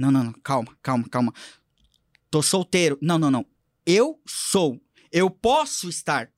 [0.00, 1.34] Não, não, não, calma, calma, calma.
[2.30, 2.96] Tô solteiro.
[3.02, 3.44] Não, não, não.
[3.84, 4.80] Eu sou.
[5.12, 6.32] Eu posso estar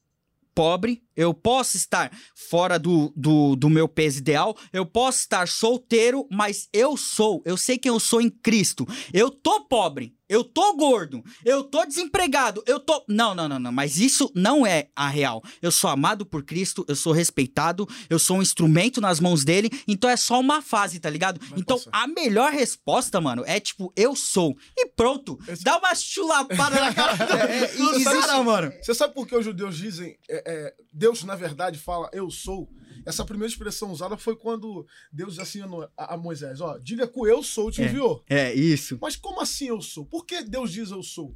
[0.53, 6.27] pobre, eu posso estar fora do, do, do meu peso ideal, eu posso estar solteiro,
[6.31, 8.87] mas eu sou, eu sei quem eu sou em Cristo.
[9.13, 13.05] Eu tô pobre, eu tô gordo, eu tô desempregado, eu tô.
[13.09, 15.43] Não, não, não, não, mas isso não é a real.
[15.61, 19.71] Eu sou amado por Cristo, eu sou respeitado, eu sou um instrumento nas mãos dele,
[19.87, 21.39] então é só uma fase, tá ligado?
[21.47, 21.91] Vai então passar.
[21.93, 24.57] a melhor resposta, mano, é tipo, eu sou.
[24.77, 28.73] E pronto, Esse- dá uma chulapada na cara do, É, do existe- cara, mano.
[28.83, 32.71] Você sabe por que os judeus dizem, é, é, Deus na verdade fala eu sou?
[33.05, 35.61] Essa primeira expressão usada foi quando Deus disse assim
[35.97, 37.87] a, Moisés, ó, diga que eu sou te É.
[37.87, 38.23] enviou.
[38.29, 38.99] É, isso.
[39.03, 40.07] Mas como assim eu sou?
[40.07, 41.35] Por que Deus diz eu sou?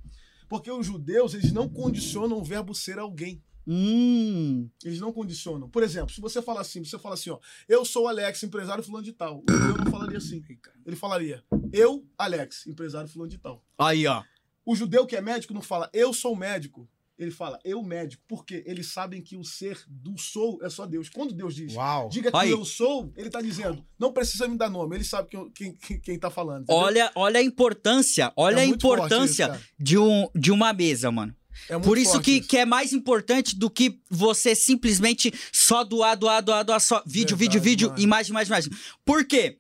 [0.49, 3.43] Porque os judeus, eles não condicionam o verbo ser alguém.
[3.67, 4.71] Hum.
[4.85, 5.69] Eles não condicionam.
[5.69, 9.05] Por exemplo, se você fala assim, você fala assim, ó, eu sou Alex, empresário fulano
[9.05, 9.43] de tal.
[9.51, 10.41] Judeu não falaria assim.
[10.85, 13.65] Ele falaria, eu, Alex, empresário fulano de tal.
[13.77, 14.23] Aí, ó.
[14.65, 16.89] O judeu que é médico não fala, eu sou médico.
[17.19, 18.23] Ele fala, eu médico.
[18.29, 18.63] Por quê?
[18.67, 21.09] Eles sabem que o ser do sou é só Deus.
[21.09, 22.11] Quando Deus diz, Uau.
[22.11, 22.51] diga que Aí.
[22.51, 24.97] eu sou, ele tá dizendo, não precisa me dar nome.
[24.97, 26.65] Ele sabe quem, quem, quem, tá falando.
[26.65, 26.83] entendeu?
[26.83, 31.35] Olha, olha a importância, olha É a importância isso, de, um, de uma mesa, mano.
[31.71, 36.15] É muito Por isso que, que é mais importante do que você simplesmente só doar,
[36.17, 38.03] doar, doar, doar, só vídeo, Verdade, vídeo, vídeo, mano.
[38.03, 38.73] imagem, imagem, imagem.
[39.05, 39.59] Por quê?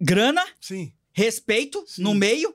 [0.00, 0.92] Grana, Sim.
[1.12, 2.02] respeito Sim.
[2.02, 2.54] no meio,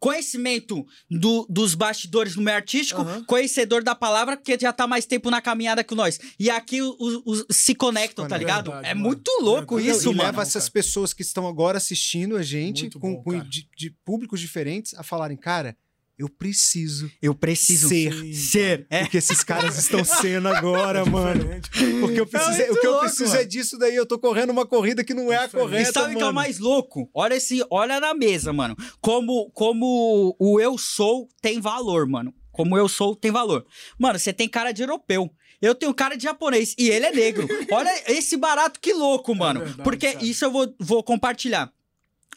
[0.00, 3.22] conhecimento do- dos bastidores no meio artístico, Aham.
[3.24, 6.18] conhecedor da palavra, porque já tá mais tempo na caminhada que nós.
[6.38, 8.70] E aqui os, os- se conectam, tá ligado?
[8.72, 9.06] Verdade, é mano.
[9.06, 9.98] muito louco Verdade.
[9.98, 10.22] isso, e mano.
[10.24, 13.90] leva essas pessoas que estão agora assistindo a gente, Muito com, bom, com- de, de
[14.04, 15.76] públicos diferentes, a falarem, cara,
[16.20, 18.12] eu preciso Eu preciso ser.
[18.12, 18.86] Sim, ser.
[18.90, 19.04] É.
[19.04, 21.40] o que esses caras estão sendo agora, mano.
[21.42, 22.00] Diferente.
[22.00, 23.40] Porque eu preciso, muito o que eu louco, preciso mano.
[23.40, 23.94] é disso daí.
[23.96, 26.24] Eu tô correndo uma corrida que não é a correta, E sabe o que é
[26.24, 26.34] o mano.
[26.34, 27.08] mais louco?
[27.14, 28.76] Olha esse, olha na mesa, mano.
[29.00, 32.34] Como, como o eu sou tem valor, mano.
[32.52, 33.64] Como eu sou tem valor.
[33.98, 35.30] Mano, você tem cara de europeu.
[35.62, 37.46] Eu tenho cara de japonês e ele é negro.
[37.70, 39.60] Olha esse barato que louco, mano.
[39.60, 40.24] verdade, Porque cara.
[40.24, 41.70] isso eu vou, vou compartilhar.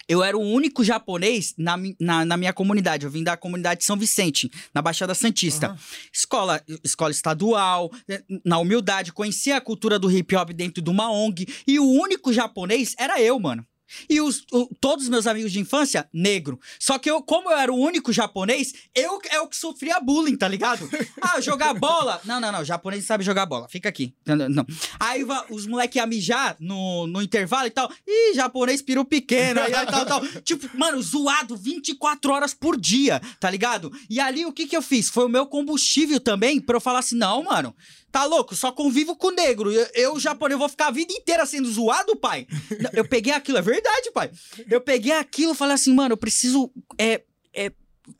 [0.07, 3.05] Eu era o único japonês na, na, na minha comunidade.
[3.05, 5.67] Eu vim da comunidade de São Vicente, na Baixada Santista.
[5.67, 5.77] Aham.
[6.11, 11.11] Escola, escola estadual, eh, na humildade, conhecia a cultura do hip hop dentro de uma
[11.11, 11.47] ONG.
[11.65, 13.65] E o único japonês era eu, mano.
[14.09, 16.59] E os, o- todos os meus amigos de infância, negro.
[16.79, 20.35] Só que eu, como eu era o único japonês, eu é o que sofria bullying,
[20.35, 20.89] tá ligado?
[21.21, 22.19] Ah, jogar bola.
[22.25, 22.65] Não, não, não.
[22.65, 23.67] Japonês sabe jogar bola.
[23.69, 24.13] Fica aqui.
[24.25, 24.65] Não, não.
[24.99, 27.89] Aí os moleques iam mijar no, no intervalo e tal.
[28.05, 29.61] Ih, japonês piru pequeno.
[29.61, 30.21] Aí, aí, tal, tal.
[30.43, 33.91] Tipo, mano, zoado 24 horas por dia, tá ligado?
[34.09, 35.09] E ali o que que eu fiz?
[35.09, 37.73] Foi o meu combustível também pra eu falar assim: não, mano.
[38.13, 38.55] Tá louco?
[38.55, 39.71] Só convivo com negro.
[39.71, 42.45] Eu, eu, japonês, vou ficar a vida inteira sendo zoado, pai?
[42.93, 44.29] Eu peguei aquilo, é verdade, pai.
[44.69, 47.71] Eu peguei aquilo e falei assim, mano, eu preciso é, é,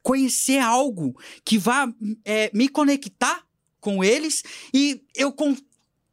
[0.02, 1.88] conhecer algo que vá
[2.26, 3.44] é, me conectar
[3.80, 4.42] com eles
[4.74, 5.32] e eu,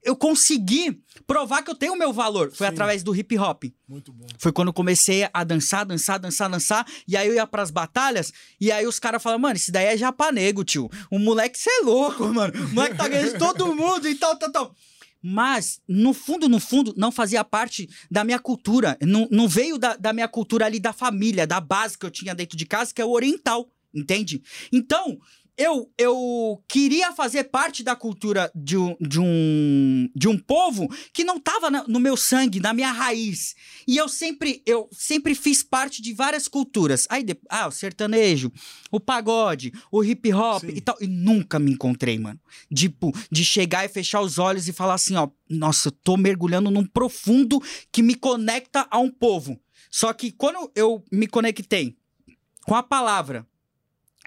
[0.02, 2.50] eu consegui provar que eu tenho o meu valor.
[2.50, 2.72] Foi Sim.
[2.72, 3.64] através do hip hop.
[3.86, 4.26] Muito bom.
[4.38, 6.86] Foi quando eu comecei a dançar, dançar, dançar, dançar.
[7.06, 8.32] E aí eu ia pras batalhas.
[8.60, 10.90] E aí os caras falavam, mano, isso daí é japanego, tio.
[11.10, 12.52] O moleque, você é louco, mano.
[12.54, 14.74] O moleque tá ganhando de todo mundo e tal, tal, tal.
[15.22, 18.96] Mas, no fundo, no fundo, não fazia parte da minha cultura.
[19.02, 22.34] Não, não veio da, da minha cultura ali da família, da base que eu tinha
[22.34, 23.68] dentro de casa, que é o oriental.
[23.92, 24.40] Entende?
[24.72, 25.18] Então,
[25.56, 31.22] eu, eu queria fazer parte da cultura de um, de um, de um povo que
[31.24, 33.54] não tava na- no meu sangue, na minha raiz.
[33.86, 37.06] E eu sempre, eu sempre fiz parte de várias culturas.
[37.10, 38.50] Aí, de- ah, o sertanejo,
[38.90, 40.72] o pagode, o hip hop Sim.
[40.76, 40.96] e tal.
[41.00, 42.40] E nunca me encontrei, mano.
[42.74, 46.70] Tipo, de chegar e fechar os olhos e falar assim, ó, nossa, eu tô mergulhando
[46.70, 47.60] num profundo
[47.92, 49.60] que me conecta a um povo.
[49.90, 51.96] Só que quando eu me conectei
[52.64, 53.46] com a palavra,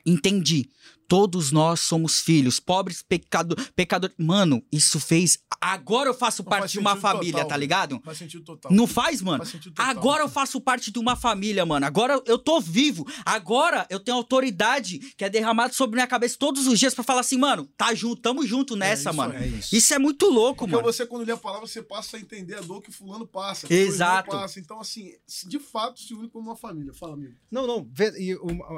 [0.05, 0.69] entendi
[1.07, 4.15] Todos nós somos filhos, pobres pecado, pecadores.
[4.17, 5.39] Mano, isso fez.
[5.61, 8.01] Agora eu faço Não parte faz de uma família, total, tá ligado?
[8.03, 8.71] Faz sentido total.
[8.71, 9.39] Não faz, mano?
[9.39, 9.89] Faz sentido total.
[9.91, 11.85] Agora eu faço parte de uma família, mano.
[11.85, 13.05] Agora eu tô vivo.
[13.25, 17.21] Agora eu tenho autoridade que é derramada sobre minha cabeça todos os dias pra falar
[17.21, 19.33] assim, mano, tá junto, tamo junto nessa, isso mano.
[19.33, 19.75] É isso.
[19.75, 20.83] Isso é muito louco, Porque mano.
[20.91, 23.67] você, quando lê a palavra, você passa a entender a dor que fulano passa.
[23.67, 24.31] que o Exato.
[24.31, 24.59] Passa.
[24.59, 25.13] Então, assim,
[25.47, 26.93] de fato, se une como uma família.
[26.93, 27.33] Fala, amigo.
[27.51, 27.87] Não, não.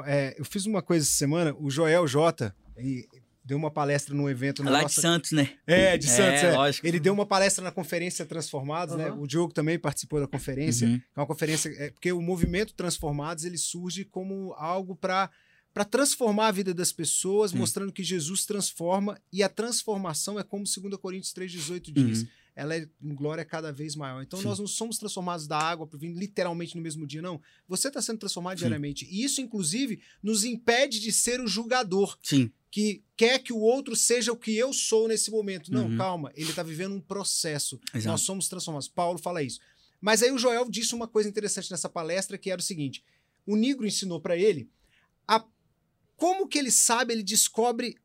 [0.06, 2.54] é, eu fiz uma coisa essa semana, o Joel J.
[2.78, 3.06] e
[3.44, 5.00] deu uma palestra num evento na Lá de nossa...
[5.00, 5.50] Santos, né?
[5.66, 6.56] É, de É, Santos, é.
[6.56, 6.86] lógico.
[6.86, 9.06] Ele deu uma palestra na conferência Transformados, né?
[9.08, 9.20] Aham.
[9.20, 10.88] O Diogo também participou da conferência.
[10.88, 11.00] Uhum.
[11.16, 15.30] É uma conferência, é, porque o movimento Transformados ele surge como algo para
[15.72, 17.58] para transformar a vida das pessoas, Sim.
[17.58, 22.22] mostrando que Jesus transforma e a transformação é como 2 Coríntios 3:18 diz.
[22.22, 22.28] Uhum.
[22.56, 24.22] Ela é em glória cada vez maior.
[24.22, 24.46] Então Sim.
[24.46, 27.38] nós não somos transformados da água para vir literalmente no mesmo dia, não.
[27.68, 28.62] Você está sendo transformado Sim.
[28.64, 29.06] diariamente.
[29.10, 32.50] E isso, inclusive, nos impede de ser o julgador Sim.
[32.70, 35.70] que quer que o outro seja o que eu sou nesse momento.
[35.70, 35.98] Não, Uhum.
[35.98, 36.32] calma.
[36.34, 37.78] Ele está vivendo um processo.
[37.94, 38.08] Exato.
[38.08, 38.88] Nós somos transformados.
[38.88, 39.60] Paulo fala isso.
[40.00, 43.04] Mas aí o Joel disse uma coisa interessante nessa palestra, que era o seguinte:
[43.46, 44.70] o Negro ensinou para ele
[45.28, 45.44] a
[46.16, 47.96] como que ele sabe, ele descobre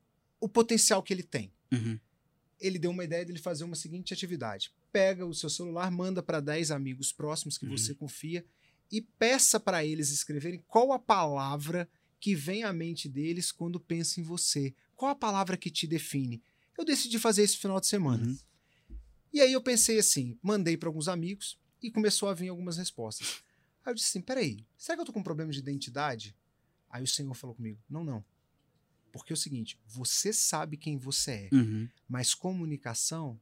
[0.42, 1.52] o potencial que ele tem.
[1.72, 1.98] Uhum.
[2.62, 6.22] Ele deu uma ideia de ele fazer uma seguinte atividade: pega o seu celular, manda
[6.24, 7.76] para 10 amigos próximos que Uhum.
[7.78, 8.46] você confia
[8.92, 14.20] e peça para eles escreverem qual a palavra que vem à mente deles quando pensa
[14.20, 14.74] em você.
[14.96, 16.42] Qual a palavra que te define?
[16.78, 18.26] Eu decidi fazer isso no final de semana.
[18.26, 18.38] Uhum.
[19.34, 23.42] E aí eu pensei assim, mandei para alguns amigos e começou a vir algumas respostas.
[23.84, 26.36] Aí eu disse assim, peraí, será que eu tô com um problema de identidade?
[26.90, 28.24] Aí o Senhor falou comigo, não, não.
[29.12, 31.88] Porque é o seguinte, você sabe quem você é, Uhum.
[32.08, 33.40] mas comunicação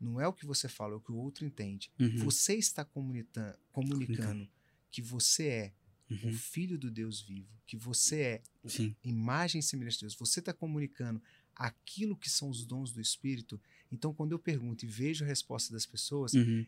[0.00, 1.90] não é o que você fala, é o que o outro entende.
[2.00, 2.16] Uhum.
[2.18, 4.50] Você está comunica- comunicando Comunicando.
[4.90, 5.72] que você é
[6.10, 6.32] o Uhum.
[6.32, 8.94] filho do Deus vivo, que você é Sim.
[9.04, 11.22] imagem e semelhança de Deus, você está comunicando
[11.54, 13.60] aquilo que são os dons do Espírito.
[13.90, 16.66] Então, quando eu pergunto e vejo a resposta das pessoas, Uhum.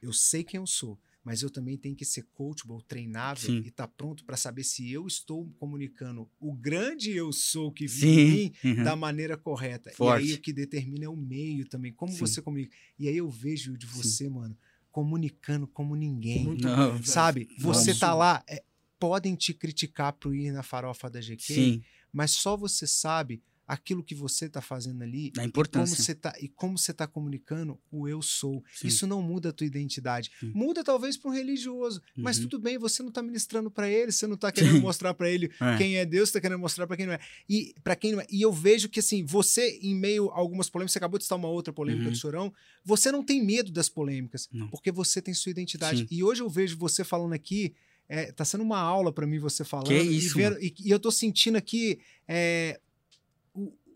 [0.00, 3.62] eu sei quem eu sou, mas eu também tenho que ser coachable, treinável Sim.
[3.64, 8.00] e estar pronto para saber se eu estou comunicando o grande eu sou que vive
[8.00, 8.20] Sim.
[8.20, 8.84] em mim Uhum.
[8.84, 9.90] da maneira correta.
[9.92, 10.24] Forte.
[10.26, 12.18] E aí o que determina é o meio também, como Sim.
[12.18, 12.74] você comunica.
[12.98, 13.92] E aí eu vejo de Sim.
[13.92, 14.56] você, mano,
[14.90, 16.44] comunicando como ninguém.
[16.44, 16.94] Muito Não.
[16.94, 17.02] bem.
[17.04, 17.48] Sabe?
[17.58, 18.00] Você Nossa.
[18.00, 18.62] tá lá, é,
[18.98, 21.82] podem te criticar pro ir na farofa da GQ, Sim.
[22.12, 25.96] mas só você sabe aquilo que você tá fazendo ali A e como importância.
[25.96, 28.62] você tá e como você tá comunicando o eu sou.
[28.74, 28.88] Sim.
[28.88, 30.30] Isso não muda a tua identidade.
[30.38, 30.52] Sim.
[30.54, 32.48] Muda talvez para um religioso, mas Uhum.
[32.48, 35.50] tudo bem, você não tá ministrando para ele, você não tá querendo mostrar para ele
[35.60, 35.76] É.
[35.78, 37.20] quem é Deus, você tá querendo mostrar para quem não é.
[37.48, 38.26] E para quem não é.
[38.30, 41.38] E eu vejo que assim, você em meio a algumas polêmicas, você acabou de citar
[41.38, 42.12] uma outra polêmica Uhum.
[42.12, 42.52] do Chorão,
[42.84, 44.68] você não tem medo das polêmicas, Não.
[44.68, 46.00] porque você tem sua identidade.
[46.00, 46.08] Sim.
[46.10, 47.74] E hoje eu vejo você falando aqui,
[48.08, 50.90] é, tá sendo uma aula para mim você falando Que e, isso, vendo- e, e
[50.90, 52.78] eu tô sentindo aqui é,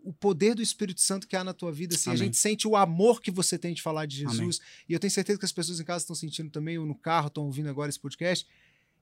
[0.07, 2.25] o, poder do Espírito Santo que há na tua vida, assim, a Amém.
[2.25, 4.35] gente sente o amor que você tem de falar de Amém.
[4.35, 6.95] Jesus, e eu tenho certeza que as pessoas em casa estão sentindo também, ou no
[6.95, 8.47] carro, estão ouvindo agora esse podcast,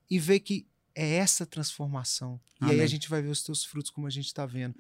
[0.10, 2.40] e ver que é essa transformação.
[2.62, 2.82] E aí Amém.
[2.82, 4.76] a gente vai ver os teus frutos como a gente está vendo.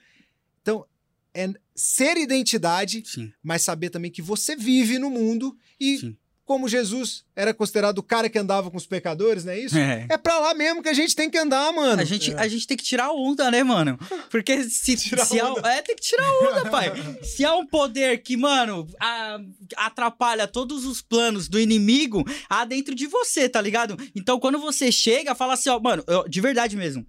[0.61, 0.85] Então,
[1.33, 3.31] é ser identidade, Sim.
[3.43, 6.17] mas saber também que você vive no mundo e Sim.
[6.45, 9.77] Como Jesus era considerado o cara que andava com os pecadores, não é isso?
[9.77, 10.05] É.
[10.09, 12.01] É pra lá mesmo que a gente tem que andar, mano.
[12.01, 13.97] A gente, a gente tem que tirar onda, né, mano?
[14.29, 16.91] Porque se, Tirar se há, é, tem que tirar onda, pai.
[17.23, 19.39] Se há um poder que, mano, a-
[19.75, 23.97] atrapalha todos os planos do inimigo, há dentro de você, tá ligado?
[24.15, 27.05] Então, quando você chega, fala assim, ó, mano, eu- de verdade mesmo.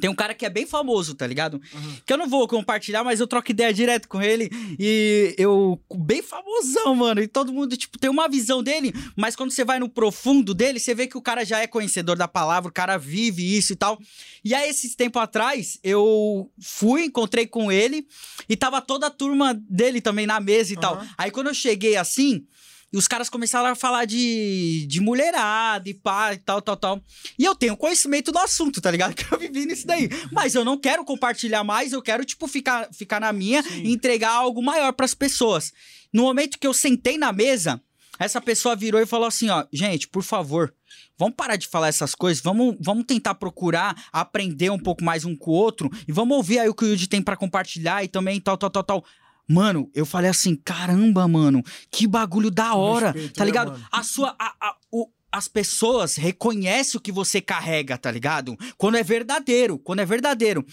[0.00, 1.54] Tem um cara que é bem famoso, tá ligado?
[1.54, 1.96] Uhum.
[2.04, 4.50] Que eu não vou compartilhar, mas eu troco ideia direto com ele.
[4.78, 5.80] E eu.
[5.94, 7.20] Bem famosão, mano.
[7.20, 10.78] E todo mundo, tipo, tem uma visão dele, mas quando você vai no profundo dele,
[10.78, 13.76] você vê que o cara já é conhecedor da palavra, o cara vive isso e
[13.76, 13.98] tal.
[14.44, 18.06] E aí, esses tempos atrás, eu fui, encontrei com ele
[18.48, 20.94] e tava toda a turma dele também na mesa e tal.
[20.94, 21.08] Aham.
[21.16, 22.46] Aí, quando eu cheguei assim.
[22.92, 27.02] E os caras começaram a falar de, de mulherada e pá e tal, tal, tal.
[27.38, 29.14] E eu tenho conhecimento do assunto, tá ligado?
[29.18, 30.08] Que eu vivi nisso daí.
[30.32, 33.82] Mas eu não quero compartilhar mais, eu quero, tipo, ficar, ficar na minha Sim.
[33.82, 35.72] e entregar algo maior pras pessoas.
[36.12, 37.80] No momento que eu sentei na mesa,
[38.18, 40.74] essa pessoa virou e falou assim: ó, gente, por favor.
[41.18, 45.34] Vamos parar de falar essas coisas, vamos, vamos tentar procurar aprender um pouco mais um
[45.34, 48.08] com o outro e vamos ouvir aí o que o Yudi tem pra compartilhar e
[48.08, 49.04] também tal, tal, tal, tal.
[49.48, 53.72] Mano, eu falei assim, caramba, mano, que bagulho da hora, Respeito, tá né, ligado?
[53.72, 53.84] mano?
[53.90, 58.56] a sua, a, a- o, as pessoas reconhecem o que você carrega, tá ligado?
[58.76, 60.64] Quando é verdadeiro, quando é verdadeiro.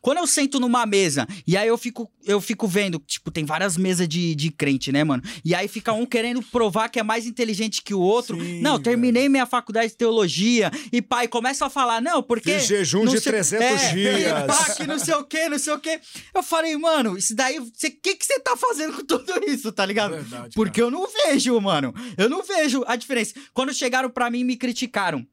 [0.00, 3.76] Quando eu sento numa mesa e aí eu fico, eu fico vendo, tipo, tem várias
[3.76, 5.22] mesas de, de crente, né, mano?
[5.44, 8.40] E aí fica um querendo provar que é mais inteligente que o outro.
[8.40, 12.66] Sim, não, terminei minha faculdade de teologia e pai começa a falar, não, porque Fiz
[12.66, 14.20] jejum de sei- 300 é, dias.
[14.20, 16.00] E pá, que não sei o que, não sei o que.
[16.34, 19.84] Eu falei, mano, isso daí, o que que você tá fazendo com tudo isso, tá
[19.84, 20.12] ligado?
[20.12, 21.92] Verdade, Porque eu não vejo, mano.
[22.16, 23.34] Eu não vejo a diferença.
[23.52, 25.26] Quando chegaram pra mim e me criticaram.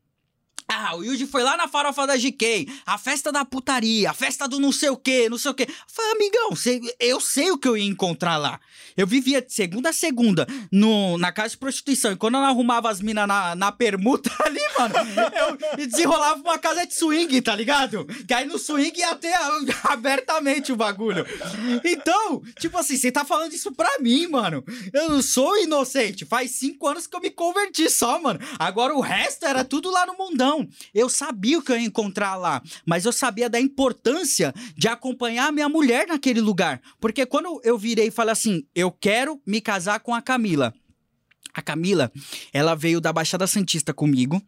[0.74, 4.48] Ah, o Yuji foi lá na farofa da GK, a festa da putaria, a festa
[4.48, 5.56] do não sei o que, não sei o.
[5.58, 6.50] Eu falei, amigão,
[6.98, 8.58] eu sei o que eu ia encontrar lá.
[8.96, 12.14] Eu vivia de segunda a segunda no, na casa de prostituição.
[12.14, 14.96] E quando eu arrumava as minas na, na permuta ali, mano,
[15.76, 18.06] eu desenrolava uma casa de swing, tá ligado?
[18.26, 19.34] Que aí no swing ia ter
[19.84, 21.26] abertamente o bagulho.
[21.84, 24.64] Então, tipo assim, você tá falando isso pra mim, mano.
[24.94, 26.26] Eu não sou inocente.
[26.26, 28.40] Faz cinco anos que eu me converti só, mano.
[28.58, 30.61] Agora o resto era tudo lá no mundão.
[30.94, 35.48] Eu sabia o que eu ia encontrar lá, mas eu sabia da importância de acompanhar
[35.48, 36.82] a minha mulher naquele lugar.
[37.00, 40.74] Porque quando eu virei e falei assim, eu quero me casar com a Camila.
[41.54, 42.12] A Camila,
[42.54, 44.42] ela veio da Baixada Santista comigo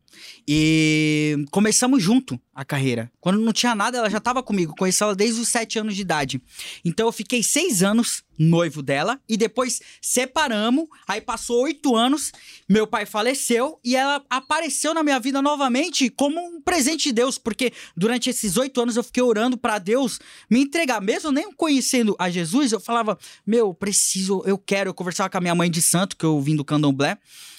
[0.48, 3.12] e começamos junto a carreira.
[3.20, 4.76] Quando não tinha nada, ela já estava comigo.
[4.78, 6.42] Conheci ela desde os sete anos de idade.
[6.84, 10.88] Então eu fiquei seis anos noivo dela e depois separamos.
[11.08, 12.32] Aí passou oito anos,
[12.68, 17.38] meu pai faleceu e ela apareceu na minha vida novamente como um presente de Deus,
[17.38, 21.02] porque durante esses oito anos eu fiquei orando para Deus me entregar.
[21.02, 24.90] Mesmo nem conhecendo a Jesus, eu falava, meu, eu preciso, eu quero.
[24.90, 27.18] Eu conversava com a minha mãe de santo, que eu vim do candomblé.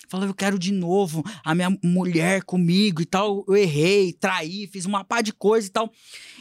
[0.09, 3.45] Falava, eu quero de novo a minha mulher comigo e tal.
[3.49, 5.93] Eu errei, traí, fiz uma pá de coisa e tal.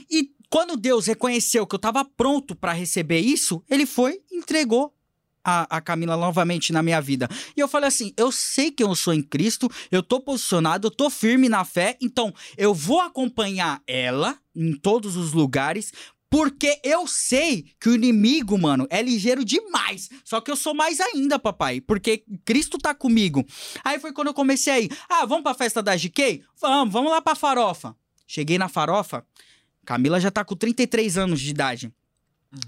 [0.10, 4.94] E quando Deus reconheceu que eu tava pronto para receber isso, ele foi entregou
[5.44, 7.28] a, a Camila novamente na minha vida.
[7.56, 10.92] E eu falei assim: eu sei que eu sou em Cristo, eu tô posicionado, eu
[10.92, 15.92] tô firme na fé, então eu vou acompanhar ela em todos os lugares.
[16.34, 20.10] Porque eu sei que o inimigo, mano, é ligeiro demais.
[20.26, 21.80] Só que eu sou mais ainda, papai.
[21.80, 23.46] Porque Cristo tá comigo.
[23.84, 24.90] Aí foi quando eu comecei aí.
[25.08, 26.44] Ah, vamos pra festa da GK?
[26.60, 27.96] Vamos, vamos lá pra farofa.
[28.26, 29.24] Cheguei na farofa.
[29.86, 31.94] Camila já tá com 33 anos de idade.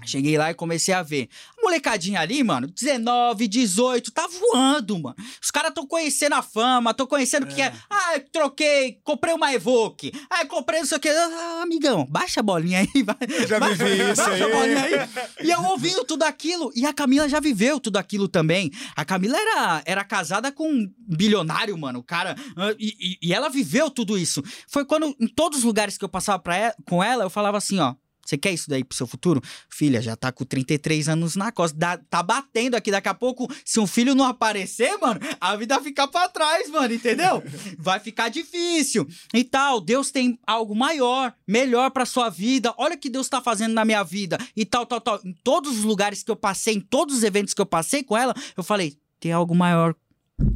[0.04, 1.28] Cheguei lá e comecei a ver.
[1.58, 5.16] A molecadinha ali, mano, 19, 18, tá voando, mano.
[5.42, 7.72] Os caras tão conhecendo a fama, tão conhecendo o que é.
[7.88, 10.12] Ah, eu troquei, comprei uma Evoque.
[10.30, 11.08] Ah, eu comprei não sei o que.
[11.08, 12.88] Ah, amigão, baixa a bolinha aí.
[13.02, 13.46] Vai.
[13.46, 14.52] Já Baixa- vivi isso baixa a aí.
[14.52, 15.46] bolinha aí.
[15.46, 16.72] E eu ouvindo tudo aquilo.
[16.74, 18.70] E a Camila já viveu tudo aquilo também.
[18.96, 22.00] A Camila era, era casada com um bilionário, mano.
[22.00, 22.34] O cara.
[22.56, 24.42] ah, E, e- e ela viveu tudo isso.
[24.68, 27.56] Foi quando, em todos os lugares que eu passava pra ela- com ela, eu falava
[27.58, 27.94] assim, ó.
[28.26, 29.40] Você quer isso daí pro seu futuro?
[29.70, 31.76] Filha, já tá com 33 anos na costa.
[31.78, 32.90] dá- tá batendo aqui.
[32.90, 36.92] Daqui a pouco, se um filho não aparecer, mano, a vida fica pra trás, mano,
[36.92, 37.42] entendeu?
[37.78, 39.80] Vai ficar difícil e tal.
[39.80, 42.74] Deus tem algo maior, melhor pra sua vida.
[42.76, 45.20] Olha o que Deus tá fazendo na minha vida e tal, tal, tal.
[45.24, 48.16] Em todos os lugares que eu passei, em todos os eventos que eu passei com
[48.16, 49.94] ela, eu falei: tem algo maior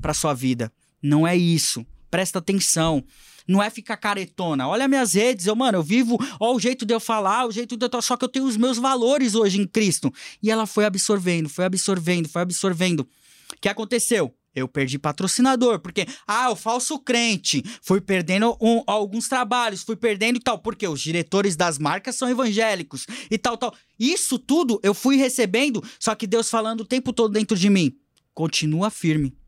[0.02, 0.72] pra sua vida.
[1.02, 1.87] Não é isso.
[2.11, 3.04] Presta atenção.
[3.50, 4.68] Não é ficar caretona.
[4.68, 7.76] Olha minhas redes, eu, mano, eu vivo, ó, o jeito de eu falar, o jeito
[7.76, 8.00] de eu.
[8.00, 10.12] Só que eu tenho os meus valores hoje em Cristo.
[10.40, 13.00] E ela foi absorvendo, foi absorvendo, foi absorvendo.
[13.00, 14.32] O que aconteceu?
[14.54, 20.36] Eu perdi patrocinador, porque, ah, o falso crente, fui perdendo um- alguns trabalhos, fui perdendo
[20.36, 23.74] e tal, porque os diretores das marcas são evangélicos e tal, tal.
[23.98, 27.96] Isso tudo eu fui recebendo, só que Deus falando o tempo todo dentro de mim.
[28.32, 29.39] Continua firme.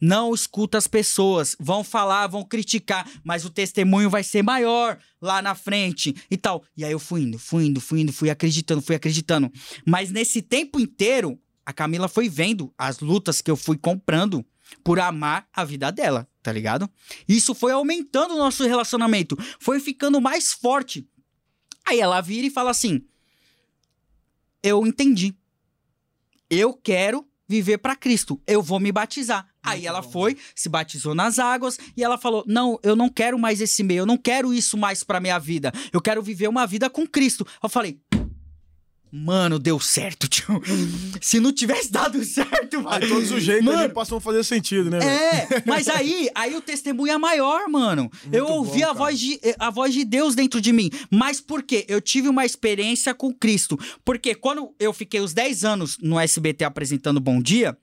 [0.00, 5.40] Não escuta as pessoas, vão falar, vão criticar, mas o testemunho vai ser maior lá
[5.40, 6.64] na frente e tal.
[6.76, 9.50] E aí eu fui indo, fui indo, fui indo, fui acreditando, fui acreditando.
[9.86, 14.44] Mas nesse tempo inteiro, a Camila foi vendo as lutas que eu fui comprando
[14.82, 16.88] por amar a vida dela, tá ligado?
[17.28, 21.06] Isso foi aumentando o nosso relacionamento, foi ficando mais forte.
[21.84, 23.04] Aí ela vira e fala assim:
[24.62, 25.34] Eu entendi.
[26.48, 28.40] Eu quero viver pra Cristo.
[28.46, 29.51] Eu vou me batizar.
[29.62, 30.10] Aí ela bom.
[30.10, 34.00] foi, se batizou nas águas e ela falou: "Não, eu não quero mais esse meio,
[34.00, 35.72] eu não quero isso mais pra minha vida.
[35.92, 37.46] Eu quero viver uma vida com Cristo".
[37.62, 37.98] Eu falei:
[39.14, 40.58] Mano, deu certo, tio.
[41.20, 42.88] Se não tivesse dado certo, mano.
[42.96, 45.00] Aí todos os jeitos Mano, ali passam a fazer sentido, né?
[45.00, 45.10] velho?
[45.10, 48.10] é, mas aí, aí o testemunho é maior, mano.
[48.32, 48.98] eu Muito ouvi bom, a, cara.
[48.98, 50.88] voz de, a voz de Deus dentro de mim.
[51.10, 51.84] Mas por quê?
[51.88, 53.78] Eu tive uma experiência com Cristo.
[54.02, 57.76] Porque quando eu fiquei os 10 anos no SBT apresentando Bom Dia,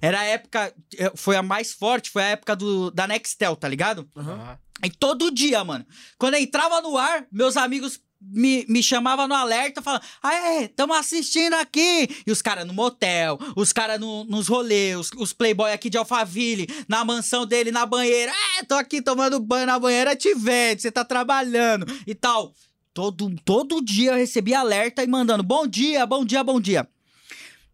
[0.00, 0.74] era a época.
[0.98, 4.08] eh, Foi a mais forte, foi a época do, da Nextel, tá ligado?
[4.16, 4.58] Aham.
[4.84, 5.84] E todo dia, mano.
[6.18, 10.92] Quando eu entrava no ar, meus amigos me, me chamava no alerta, falando, aê, tamo
[10.94, 12.08] assistindo aqui.
[12.26, 15.98] E os caras no motel, os caras no, nos rolês, os, os playboy aqui de
[15.98, 18.32] Alphaville, na mansão dele, na banheira.
[18.58, 22.52] É, tô aqui tomando banho na banheira, te vendo, você tá trabalhando e tal.
[22.92, 26.88] Todo, todo dia eu recebia alerta e mandando, bom dia, bom dia, bom dia.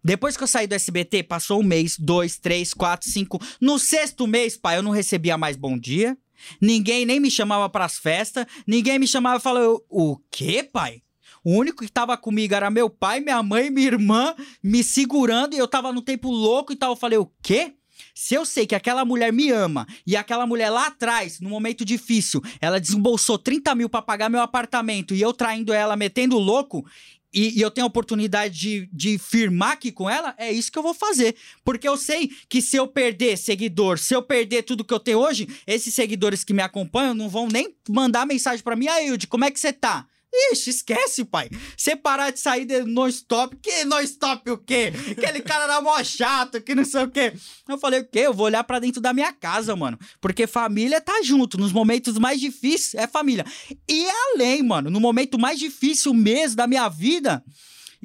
[0.03, 3.41] Depois que eu saí do SBT, passou um mês, dois, três, quatro, cinco.
[3.61, 6.17] No sexto mês, pai, eu não recebia mais bom dia.
[6.61, 8.47] Ninguém nem me chamava pras festas.
[8.67, 11.03] Ninguém me chamava e falava, o quê, pai?
[11.43, 15.59] O único que tava comigo era meu pai, minha mãe, minha irmã, me segurando e
[15.59, 16.93] eu tava no tempo louco e tal.
[16.93, 17.75] Eu falei, o quê?
[18.15, 21.85] Se eu sei que aquela mulher me ama e aquela mulher lá atrás, no momento
[21.85, 26.85] difícil, ela desembolsou 30 mil pra pagar meu apartamento e eu traindo ela, metendo louco,
[27.33, 30.79] e, e, eu tenho a oportunidade de, de firmar aqui com ela, é isso que
[30.79, 31.37] eu vou fazer.
[31.65, 35.19] Porque eu sei que se eu perder seguidor, se eu perder tudo que eu tenho
[35.19, 39.27] hoje, esses seguidores que me acompanham não vão nem mandar mensagem para mim, aí, Hilde,
[39.27, 40.07] como é que você tá?
[40.53, 41.49] Ixi, esquece, pai.
[41.77, 43.57] Você parar de sair de non-stop.
[43.57, 44.93] Que non-stop o quê?
[45.11, 47.33] Aquele cara era mó chato, que não sei o quê.
[47.69, 48.21] Eu falei, o quê?
[48.21, 49.99] Eu vou olhar para dentro da minha casa, mano.
[50.21, 51.59] Porque família tá junto.
[51.59, 53.45] Nos momentos mais difíceis, é família.
[53.89, 57.43] E além, mano, no momento mais difícil mesmo da minha vida,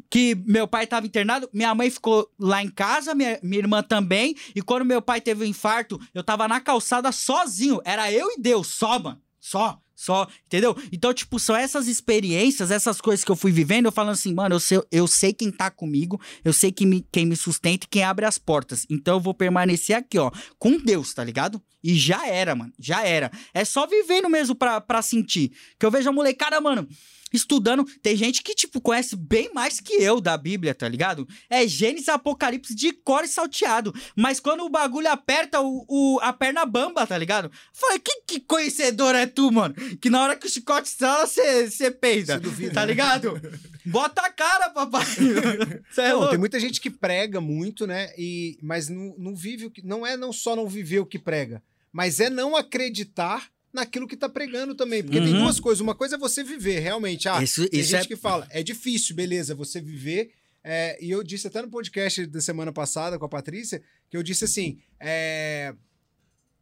[0.10, 4.36] que meu pai estava internado, minha mãe ficou lá em casa, minha, minha irmã também.
[4.56, 7.82] E quando meu pai teve um infarto, eu tava na calçada sozinho.
[7.84, 9.22] Era eu e Deus, só, mano.
[9.40, 10.76] Só só, entendeu?
[10.92, 14.56] Então, tipo, são essas experiências, essas coisas que eu fui vivendo, eu falando assim, mano,
[14.56, 17.88] eu sei, eu sei quem tá comigo, eu sei quem me, quem me sustenta e
[17.88, 18.84] quem abre as portas.
[18.90, 21.62] Então eu vou permanecer aqui, ó, com Deus, tá ligado?
[21.84, 23.32] E já era, mano, já era.
[23.54, 25.52] É só vivendo mesmo pra, pra sentir.
[25.80, 26.88] Que eu vejo a molecada, mano
[27.32, 27.86] estudando.
[28.02, 31.28] Tem gente que, tipo, conhece bem mais que eu da Bíblia, tá ligado?
[31.50, 33.94] É Gênesis Apocalipse de cor e salteado.
[34.16, 37.52] Mas quando o bagulho aperta o, o a perna bamba, tá ligado?
[37.74, 39.76] Falei, que, que conhecedor é tu, mano?
[40.00, 42.40] Que na hora que o chicote estrala, você peida.
[42.40, 42.88] Duvida, tá né?
[42.88, 43.40] ligado?
[43.86, 45.06] Bota a cara, papai.
[45.98, 48.14] é não, tem muita gente que prega muito, né?
[48.18, 49.86] E, mas não, não vive o que.
[49.86, 54.18] Não é não só não viver o que prega, mas é não acreditar naquilo que
[54.18, 55.04] tá pregando também.
[55.04, 55.26] Porque uhum.
[55.26, 55.82] tem duas coisas.
[55.82, 57.28] Uma coisa é você viver, realmente.
[57.30, 58.08] Ah, isso, tem isso gente é...
[58.08, 60.32] que fala, é difícil, beleza, você viver.
[60.64, 64.24] É, e eu disse até no podcast da semana passada com a Patrícia, que eu
[64.24, 65.74] disse assim: é,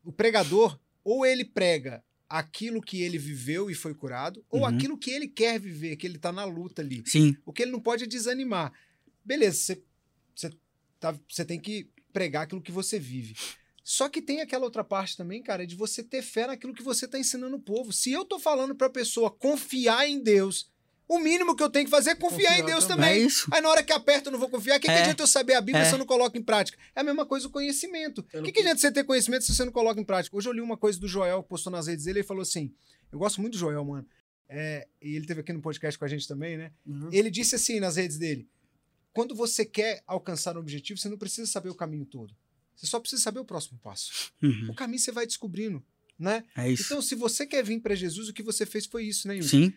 [0.03, 4.67] o pregador, ou ele prega aquilo que ele viveu e foi curado, ou uhum.
[4.67, 7.03] aquilo que ele quer viver, que ele tá na luta ali.
[7.05, 7.35] Sim.
[7.45, 8.71] O que ele não pode é desanimar.
[9.25, 9.83] Beleza, você,
[10.35, 10.51] você,
[10.99, 13.35] tá, você tem que pregar aquilo que você vive.
[13.89, 17.05] Só que tem aquela outra parte também, cara, de você ter fé naquilo que você
[17.05, 17.91] está ensinando o povo.
[17.91, 20.69] Se eu tô falando para a pessoa confiar em Deus,
[21.07, 23.07] o mínimo que eu tenho que fazer é confiar, confiar em Deus também.
[23.07, 23.23] também.
[23.23, 23.47] É isso.
[23.51, 24.77] Aí na hora que aperta eu não vou confiar.
[24.77, 24.93] O que, é.
[24.93, 25.87] que adianta eu saber a Bíblia é.
[25.87, 26.77] se eu não coloco em prática?
[26.95, 28.19] É a mesma coisa o conhecimento.
[28.31, 30.37] O que, que adianta você ter conhecimento se você não coloca em prática?
[30.37, 32.71] Hoje eu li uma coisa do Joel que postou nas redes dele e falou assim:
[33.11, 34.07] Eu gosto muito do Joel, mano.
[34.47, 36.71] É, e ele teve aqui no podcast com a gente também, né?
[36.85, 37.09] Uhum.
[37.11, 38.47] Ele disse assim nas redes dele:
[39.11, 42.35] Quando você quer alcançar um objetivo, você não precisa saber o caminho todo.
[42.79, 44.31] Você só precisa saber o próximo passo.
[44.41, 44.67] Uhum.
[44.69, 45.83] O caminho você vai descobrindo,
[46.17, 46.45] né?
[46.55, 46.83] É isso.
[46.83, 49.49] Então, se você quer vir para Jesus, o que você fez foi isso, né, Yuri?
[49.49, 49.73] Sim.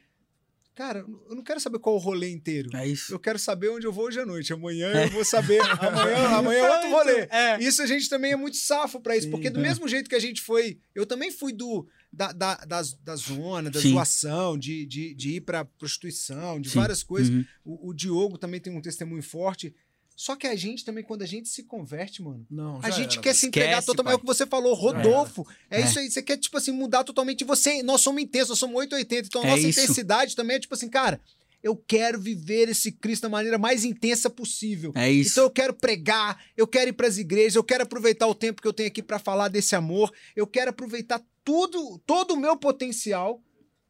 [0.75, 2.75] Cara, eu não quero saber qual o rolê inteiro.
[2.75, 3.13] É isso.
[3.13, 4.53] Eu quero saber onde eu vou hoje à noite.
[4.53, 5.05] Amanhã é.
[5.05, 5.61] eu vou saber.
[5.79, 7.21] amanhã, amanhã é outro rolê.
[7.29, 7.63] É.
[7.63, 9.27] Isso a gente também é muito safo para isso.
[9.27, 9.63] Sim, porque do é.
[9.63, 10.79] mesmo jeito que a gente foi.
[10.95, 11.87] Eu também fui do.
[12.11, 13.93] Da, da, da, da zona, da Sim.
[13.93, 16.79] zoação, de, de, de ir para prostituição, de Sim.
[16.79, 17.35] várias coisas.
[17.35, 17.45] Uhum.
[17.65, 19.75] O, o Diogo também tem um testemunho forte.
[20.17, 23.23] Só que a gente também, quando a gente se converte, mano, não, a gente era,
[23.23, 24.13] quer se entregar totalmente.
[24.13, 25.47] É o que você falou, Rodolfo.
[25.71, 26.11] É, é, isso aí.
[26.11, 27.45] Você quer, tipo assim, mudar totalmente.
[27.45, 29.27] Você, nós somos intensos, nós somos 880.
[29.27, 29.81] Então a é nossa isso.
[29.81, 31.21] intensidade também é tipo assim, cara.
[31.63, 34.93] Eu quero viver esse Cristo da maneira mais intensa possível.
[34.97, 35.31] É isso.
[35.31, 38.61] Então eu quero pregar, eu quero ir para as igrejas, eu quero aproveitar o tempo
[38.61, 42.57] que eu tenho aqui para falar desse amor, eu quero aproveitar tudo, todo o meu
[42.57, 43.41] potencial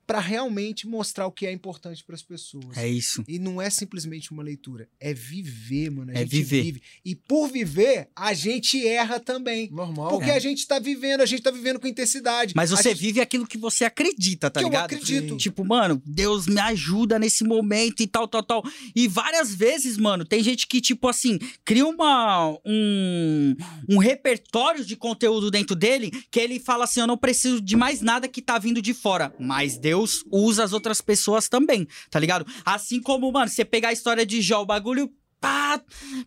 [0.06, 2.76] para realmente mostrar o que é importante para as pessoas.
[2.76, 3.24] É isso.
[3.28, 6.12] E não é simplesmente uma leitura, é viver, mano.
[6.12, 6.62] A é viver.
[6.62, 6.82] Vive.
[7.04, 9.70] E por viver, a gente erra também.
[9.70, 10.10] Normal.
[10.10, 10.34] Porque é.
[10.34, 12.54] a gente tá vivendo, a gente tá vivendo com intensidade.
[12.54, 13.00] Mas você gente...
[13.00, 14.92] vive aquilo que você acredita, tá que ligado?
[14.92, 15.36] Eu acredito.
[15.36, 18.64] Tipo, mano, Deus me ajuda nesse momento e tal, tal, tal.
[18.94, 23.54] E várias vezes, mano, tem gente que, tipo assim, cria uma, um,
[23.88, 28.00] um repertório de conteúdo dentro dele que ele fala assim: eu não preciso de mais
[28.00, 29.34] nada que tá vindo de fora.
[29.38, 32.46] Mas Deus Deus usa as outras pessoas também, tá ligado?
[32.64, 35.80] Assim como, mano, você pegar a história de Jó, o bagulho pá,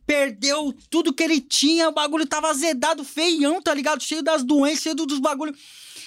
[0.06, 4.04] perdeu tudo que ele tinha, o bagulho tava azedado, feião, tá ligado?
[4.04, 5.58] Cheio das doenças, cheio dos bagulhos.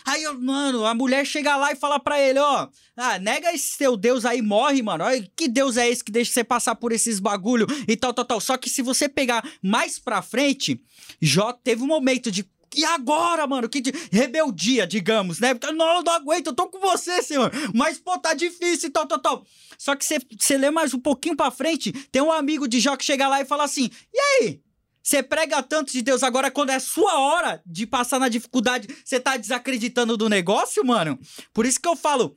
[0.05, 3.97] Aí, mano, a mulher chega lá e fala pra ele, ó, ah, nega esse seu
[3.97, 5.05] Deus aí, morre, mano.
[5.05, 8.25] Olha, que Deus é esse que deixa você passar por esses bagulho e tal, tal,
[8.25, 8.41] tal.
[8.41, 10.81] Só que se você pegar mais pra frente,
[11.21, 13.69] Jó teve um momento de E agora, mano?
[13.69, 13.93] Que de...
[14.11, 15.55] rebeldia, digamos, né?
[15.75, 17.51] Não, eu não aguento, eu tô com você, senhor.
[17.75, 19.47] Mas, pô, tá difícil tal, tal, tal.
[19.79, 23.05] Só que você lê mais um pouquinho pra frente, tem um amigo de Jó que
[23.05, 24.61] chega lá e fala assim: e aí?
[25.03, 29.19] Você prega tanto de Deus, agora quando é sua hora de passar na dificuldade, você
[29.19, 31.19] tá desacreditando do negócio, mano?
[31.55, 32.37] Por isso que eu falo,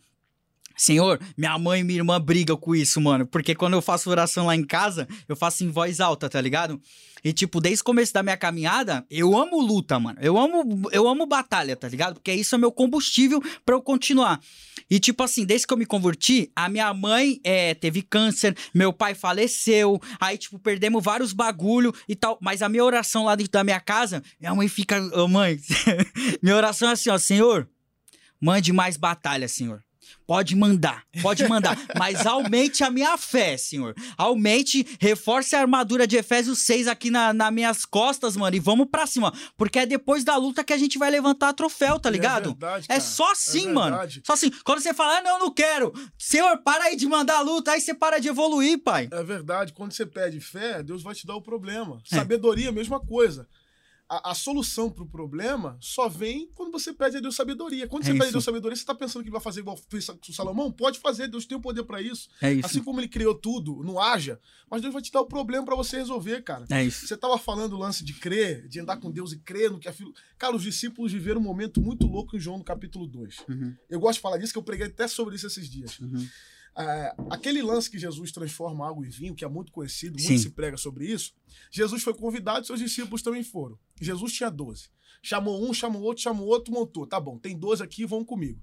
[0.76, 3.26] Senhor, minha mãe e minha irmã brigam com isso, mano.
[3.26, 6.82] Porque quando eu faço oração lá em casa, eu faço em voz alta, tá ligado?
[7.24, 10.18] E, tipo, desde o começo da minha caminhada, eu amo luta, mano.
[10.22, 12.16] Eu amo, eu amo batalha, tá ligado?
[12.16, 14.40] Porque isso é meu combustível para eu continuar.
[14.90, 18.92] E, tipo assim, desde que eu me converti, a minha mãe é, teve câncer, meu
[18.92, 22.40] pai faleceu, aí, tipo, perdemos vários bagulho e tal.
[22.42, 25.00] Mas a minha oração lá dentro da minha casa, minha mãe fica.
[25.00, 25.60] Ô, oh, mãe,
[26.42, 27.70] minha oração é assim, ó, Senhor,
[28.42, 29.84] mande mais batalha, Senhor.
[30.26, 31.78] Pode mandar, pode mandar.
[31.98, 33.94] mas aumente a minha fé, Senhor.
[34.18, 38.56] Aumente, reforce a armadura de Efésios 6 aqui na, nas minhas costas, mano.
[38.56, 39.34] E vamos pra cima.
[39.58, 42.50] Porque é depois da luta que a gente vai levantar troféu, tá é ligado?
[42.50, 43.98] É, verdade, é só assim, é mano.
[44.24, 44.50] Só assim.
[44.64, 45.94] Quando você fala, ah, não, não quero.
[46.18, 47.72] Senhor, para aí de mandar a luta.
[47.72, 49.10] Aí você para de evoluir, pai.
[49.12, 49.74] É verdade.
[49.74, 52.02] Quando você pede fé, Deus vai te dar o problema.
[52.12, 52.16] É.
[52.16, 53.48] Sabedoria, mesma coisa
[54.12, 57.88] a, a solução para o problema só vem quando você pede a Deus sabedoria.
[57.88, 58.20] Quando é você isso.
[58.20, 60.70] pede a Deus sabedoria, você está pensando que vai fazer igual fez o Salomão?
[60.70, 62.28] Pode fazer, Deus tem o poder para isso.
[62.42, 62.66] É isso.
[62.66, 64.38] Assim como ele criou tudo, não haja,
[64.70, 66.66] mas Deus vai te dar o problema para você resolver, cara.
[66.70, 67.08] É isso.
[67.08, 69.88] Você estava falando o lance de crer, de andar com Deus e crer no que
[69.88, 70.14] a filho.
[70.38, 73.46] Cara, os discípulos viveram um momento muito louco em João no capítulo 2.
[73.48, 73.76] Uhum.
[73.90, 75.98] Eu gosto de falar disso, que eu preguei até sobre isso esses dias.
[76.00, 76.28] Uhum.
[76.78, 80.38] É, aquele lance que Jesus transforma água em vinho, que é muito conhecido, muito Sim.
[80.38, 81.34] se prega sobre isso.
[81.70, 83.78] Jesus foi convidado, seus discípulos também foram.
[84.02, 84.90] Jesus tinha 12.
[85.22, 87.06] Chamou um, chamou outro, chamou outro, montou.
[87.06, 88.60] Tá bom, tem 12 aqui, vão comigo.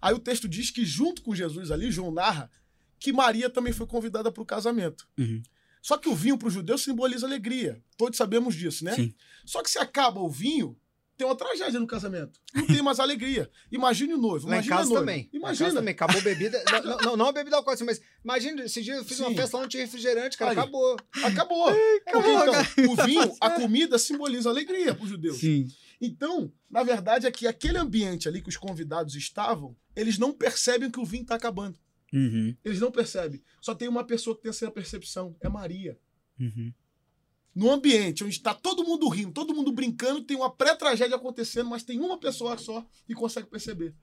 [0.00, 2.50] Aí o texto diz que junto com Jesus ali, João narra
[2.98, 5.08] que Maria também foi convidada para o casamento.
[5.18, 5.42] Uhum.
[5.82, 7.82] Só que o vinho para o judeu simboliza alegria.
[7.96, 8.94] Todos sabemos disso, né?
[8.94, 9.14] Sim.
[9.46, 10.76] Só que se acaba o vinho,
[11.20, 12.40] tem uma tragédia no casamento.
[12.54, 13.50] Não tem mais alegria.
[13.70, 14.46] Imagine o noivo.
[14.46, 15.00] Lá imagine em casa noivo.
[15.00, 15.28] também.
[15.30, 15.66] Imagina.
[15.66, 15.92] Casa também.
[15.92, 16.64] Acabou bebida.
[16.82, 19.24] não, não, não a bebida alcoólica, mas imagina, esse dia eu fiz Sim.
[19.24, 20.52] uma festa lá, não tinha refrigerante, cara.
[20.52, 20.96] acabou.
[21.22, 21.68] Acabou.
[22.06, 25.38] acabou então, o vinho, a comida simboliza alegria para os judeus.
[25.38, 25.68] Sim.
[26.00, 30.90] Então, na verdade, é que aquele ambiente ali que os convidados estavam, eles não percebem
[30.90, 31.78] que o vinho está acabando.
[32.14, 32.56] Uhum.
[32.64, 33.42] Eles não percebem.
[33.60, 35.36] Só tem uma pessoa que tem essa percepção.
[35.42, 35.98] É Maria.
[36.40, 36.72] Uhum
[37.54, 41.82] no ambiente onde está todo mundo rindo, todo mundo brincando, tem uma pré-tragédia acontecendo, mas
[41.82, 43.94] tem uma pessoa só que consegue perceber.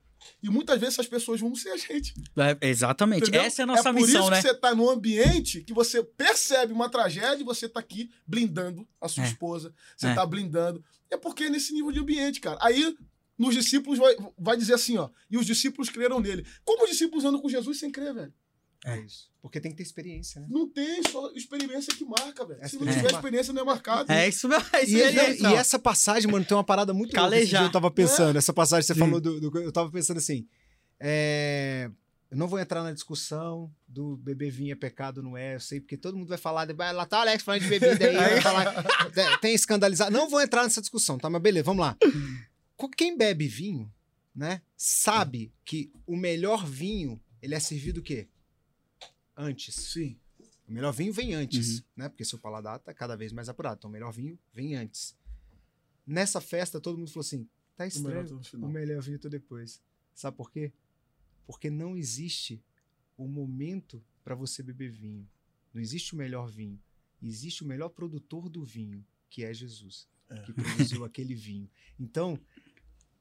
[0.42, 2.12] E muitas vezes essas pessoas vão ser a gente.
[2.36, 3.22] É, exatamente.
[3.22, 3.42] Entendeu?
[3.42, 4.36] Essa é a nossa é por missão, isso né?
[4.36, 8.86] que você está num ambiente que você percebe uma tragédia e você está aqui blindando
[9.00, 9.28] a sua é.
[9.28, 9.72] esposa.
[9.96, 10.26] Você está é.
[10.26, 10.84] blindando.
[11.10, 12.58] É porque é nesse nível de ambiente, cara.
[12.60, 12.96] Aí
[13.38, 15.08] nos discípulos vai, vai dizer assim, ó.
[15.30, 16.44] E os discípulos creram nele.
[16.64, 18.34] Como os discípulos andam com Jesus sem crer, velho?
[18.84, 19.28] É isso.
[19.42, 20.46] Porque tem que ter experiência, né?
[20.48, 22.68] Não tem só experiência que marca, velho.
[22.68, 24.12] Se não tiver experiência, não é marcado.
[24.12, 24.66] É isso mesmo.
[24.72, 27.64] É e, e, e, essa passagem, mano, tem uma parada muito Calejar.
[27.64, 28.36] eu tava pensando.
[28.36, 28.38] É.
[28.38, 29.00] Essa passagem você Sim.
[29.00, 30.46] falou do, do, Eu tava pensando assim.
[31.00, 31.90] É,
[32.30, 35.56] eu não vou entrar na discussão do beber vinho é pecado, não é.
[35.56, 36.72] Eu sei, porque todo mundo vai falar.
[36.74, 38.84] Vai, lá tá Alex falando de bebida aí, vai falar.
[39.40, 40.10] Tem escandalizado.
[40.10, 41.28] Não vou entrar nessa discussão, tá?
[41.28, 41.96] Mas beleza, vamos lá.
[42.96, 43.90] Quem bebe vinho,
[44.34, 48.28] né, sabe que o melhor vinho ele é servido o quê?
[49.38, 49.74] Antes.
[49.74, 50.18] Sim.
[50.68, 51.84] O melhor vinho vem antes, uhum.
[51.96, 52.08] né?
[52.10, 53.78] Porque seu paladar está cada vez mais apurado.
[53.78, 55.16] Então, o melhor vinho vem antes.
[56.06, 59.80] Nessa festa, todo mundo falou assim: tá estranho, o melhor, o melhor vinho tô depois.
[60.12, 60.72] Sabe por quê?
[61.46, 62.62] Porque não existe
[63.16, 65.26] o momento para você beber vinho.
[65.72, 66.78] Não existe o melhor vinho.
[67.22, 70.40] Existe o melhor produtor do vinho, que é Jesus, é.
[70.42, 71.68] que produziu aquele vinho.
[71.98, 72.38] Então,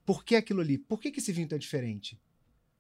[0.06, 0.78] por que aquilo ali?
[0.78, 2.20] Por que, que esse vinho tá diferente?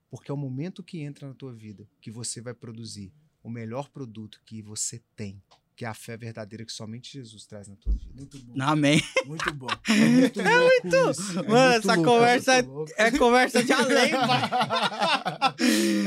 [0.09, 3.11] Porque é o momento que entra na tua vida que você vai produzir
[3.43, 5.41] o melhor produto que você tem,
[5.77, 8.09] que é a fé verdadeira que somente Jesus traz na tua vida.
[8.15, 8.53] Muito bom.
[8.59, 8.99] Amém.
[9.27, 9.67] Muito bom.
[9.88, 11.11] É muito, é muito...
[11.11, 11.35] Isso.
[11.35, 12.65] Mano, é essa louco, conversa é,
[12.97, 14.49] é, conversa de além, pai.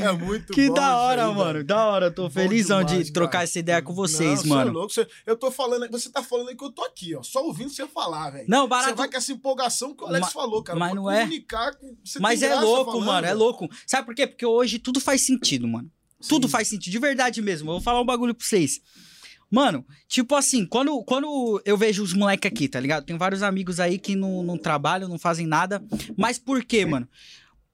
[0.01, 0.73] É muito que bom.
[0.73, 1.63] Que da hora, aí, mano.
[1.63, 2.11] Da hora.
[2.11, 3.43] Tô felizão demais, de trocar cara.
[3.45, 4.73] essa ideia com vocês, Não, mano.
[4.73, 4.93] Louco.
[5.25, 7.23] Eu tô falando, você tá falando aí que eu tô aqui, ó.
[7.23, 8.45] Só ouvindo você falar, velho.
[8.49, 8.89] Não, barato.
[8.89, 10.31] Você vai com essa empolgação que o Alex Ma...
[10.31, 10.77] falou, cara.
[10.77, 11.25] Mas não é.
[11.27, 11.95] Com...
[12.19, 13.27] Mas é louco, falando, mano.
[13.27, 13.69] É louco.
[13.87, 14.27] Sabe por quê?
[14.27, 15.89] Porque hoje tudo faz sentido, mano.
[16.21, 16.29] Sim.
[16.29, 17.69] Tudo faz sentido, de verdade mesmo.
[17.69, 18.79] Eu vou falar um bagulho pra vocês.
[19.49, 23.03] Mano, tipo assim, quando, quando eu vejo os moleques aqui, tá ligado?
[23.03, 25.83] Tem vários amigos aí que não, não trabalham, não fazem nada.
[26.15, 27.07] Mas por quê, mano?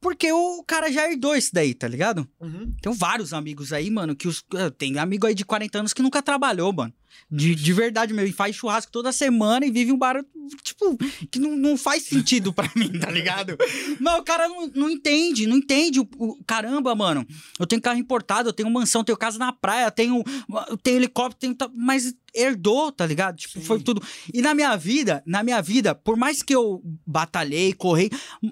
[0.01, 2.27] Porque o cara já herdou isso daí, tá ligado?
[2.39, 2.73] Uhum.
[2.81, 4.43] Tem vários amigos aí, mano, que os.
[4.77, 6.93] Tem amigo aí de 40 anos que nunca trabalhou, mano.
[7.29, 8.29] De, de verdade mesmo.
[8.29, 10.23] E faz churrasco toda semana e vive um bar,
[10.63, 10.97] tipo,
[11.29, 13.57] que não, não faz sentido pra mim, tá ligado?
[13.99, 15.99] Mas o cara não, não entende, não entende.
[15.99, 17.25] O, o- caramba, mano.
[17.59, 20.23] Eu tenho carro importado, eu tenho mansão, tenho casa na praia, tenho,
[20.69, 21.71] eu tenho helicóptero, tenho.
[21.75, 23.35] Mas herdou, tá ligado?
[23.37, 23.65] Tipo, Sim.
[23.65, 24.01] foi tudo.
[24.33, 28.09] E na minha vida, na minha vida, por mais que eu batalhei, corri,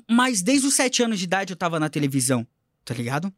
[0.09, 2.45] mas desde os sete anos de idade eu tava na televisão,
[2.83, 3.31] tá ligado?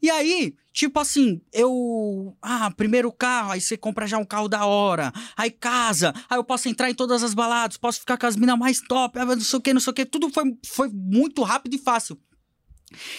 [0.00, 2.36] E aí, tipo assim, eu.
[2.40, 5.12] Ah, primeiro carro, aí você compra já um carro da hora.
[5.36, 8.58] Aí casa, aí eu posso entrar em todas as baladas, posso ficar com as minas
[8.58, 10.06] mais top, ah, não sei o que, não sei o que.
[10.06, 12.18] Tudo foi, foi muito rápido e fácil.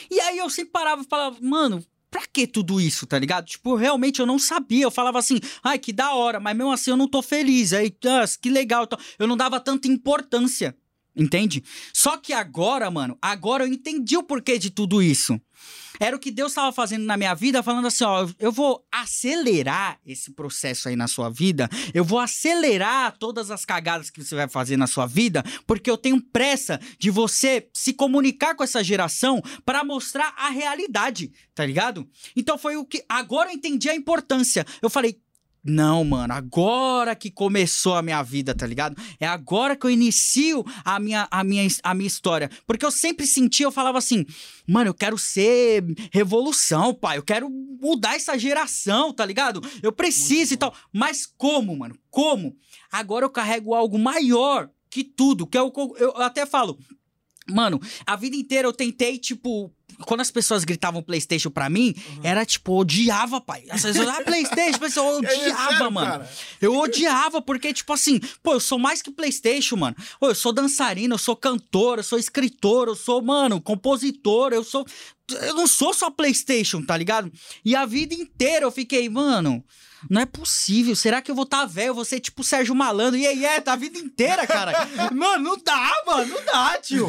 [0.09, 1.83] E aí eu sempre parava e falava, mano.
[2.11, 3.45] Pra que tudo isso, tá ligado?
[3.45, 4.83] Tipo, realmente eu não sabia.
[4.83, 7.71] Eu falava assim, ai, que da hora, mas mesmo assim eu não tô feliz.
[7.71, 7.95] Aí,
[8.41, 8.89] que legal.
[9.19, 10.75] Eu não dava tanta importância,
[11.19, 11.63] entende?
[11.93, 15.39] Só que agora, mano, agora eu entendi o porquê de tudo isso.
[15.99, 19.99] Era o que Deus estava fazendo na minha vida, falando assim: ó, eu vou acelerar
[20.05, 24.47] esse processo aí na sua vida, eu vou acelerar todas as cagadas que você vai
[24.47, 29.41] fazer na sua vida, porque eu tenho pressa de você se comunicar com essa geração
[29.65, 32.07] para mostrar a realidade, tá ligado?
[32.33, 33.03] Então foi o que.
[33.09, 34.65] Agora eu entendi a importância.
[34.81, 35.19] Eu falei.
[35.63, 38.95] Não, mano, agora que começou a minha vida, tá ligado?
[39.19, 42.49] É agora que eu inicio a minha, a minha, a minha história.
[42.65, 44.25] Porque eu sempre sentia, eu falava assim,
[44.69, 45.83] Mano, eu quero ser
[46.13, 47.17] revolução, pai.
[47.17, 49.61] Eu quero mudar essa geração, tá ligado?
[49.81, 50.75] Eu preciso e tal.
[50.93, 51.97] Mas como, mano?
[52.11, 52.55] Como?
[52.91, 55.47] Agora eu carrego algo maior que tudo.
[55.47, 56.77] Que é eu, eu até falo.
[57.49, 59.73] Mano, a vida inteira eu tentei, tipo.
[60.05, 61.93] Quando as pessoas gritavam PlayStation pra mim,
[62.23, 63.63] era tipo, odiava, pai.
[63.69, 66.11] As pessoas, ah, PlayStation, pessoal, eu É odiava, sério, mano.
[66.11, 66.29] cara?
[66.61, 69.95] Eu odiava, porque, tipo assim, pô, eu sou mais que PlayStation, mano.
[70.19, 74.63] Pô, eu sou dançarina, eu sou cantor, eu sou escritor, eu sou, mano, compositor, eu
[74.63, 74.85] sou.
[75.41, 77.31] Eu não sou só PlayStation, tá ligado?
[77.63, 79.63] E a vida inteira eu fiquei, mano.
[80.09, 80.95] Não é possível.
[80.95, 81.87] Será que eu vou estar tá velho?
[81.89, 83.19] Eu vou ser tipo Sérgio Malandro.
[83.19, 84.87] E aí, é, tá a vida inteira, cara.
[85.13, 86.33] mano, não dá, mano.
[86.33, 87.07] Não dá, tio.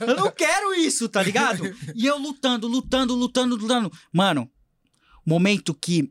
[0.00, 1.74] Eu não quero isso, tá ligado?
[1.94, 3.92] E eu lutando, lutando, lutando, lutando.
[4.12, 4.50] Mano,
[5.24, 6.10] momento que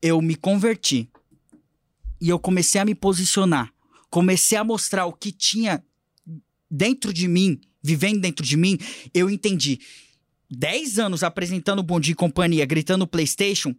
[0.00, 1.08] eu me converti
[2.20, 3.72] e eu comecei a me posicionar,
[4.10, 5.84] comecei a mostrar o que tinha
[6.70, 8.78] dentro de mim, vivendo dentro de mim,
[9.12, 9.78] eu entendi.
[10.50, 13.74] 10 anos apresentando Bom Dia e Companhia, gritando PlayStation,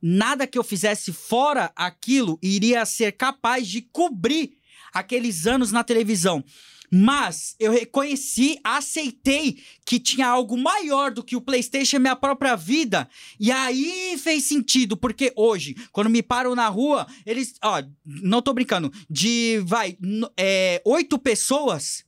[0.00, 4.58] nada que eu fizesse fora aquilo iria ser capaz de cobrir
[4.92, 6.44] aqueles anos na televisão.
[6.90, 12.54] Mas eu reconheci, aceitei que tinha algo maior do que o PlayStation em minha própria
[12.56, 13.08] vida.
[13.38, 17.54] E aí fez sentido, porque hoje, quando me param na rua, eles.
[17.62, 18.92] Ó, não tô brincando.
[19.10, 19.96] De, vai,
[20.36, 22.04] é, oito pessoas,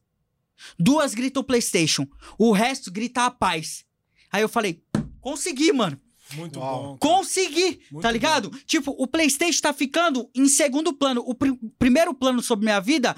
[0.79, 2.07] duas gritam PlayStation,
[2.39, 3.85] o resto grita a paz.
[4.31, 4.83] Aí eu falei,
[5.21, 6.01] consegui, mano.
[6.35, 6.83] Muito Uau.
[6.83, 6.99] bom.
[6.99, 7.15] cara.
[7.15, 8.51] Consegui, Muito tá ligado?
[8.67, 11.23] Tipo, o PlayStation tá ficando em segundo plano.
[11.27, 13.17] O pri- primeiro plano sobre minha vida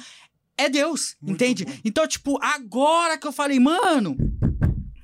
[0.62, 1.64] é Deus, Muito entende?
[1.64, 1.72] bom.
[1.84, 4.16] Então, tipo, agora que eu falei, mano,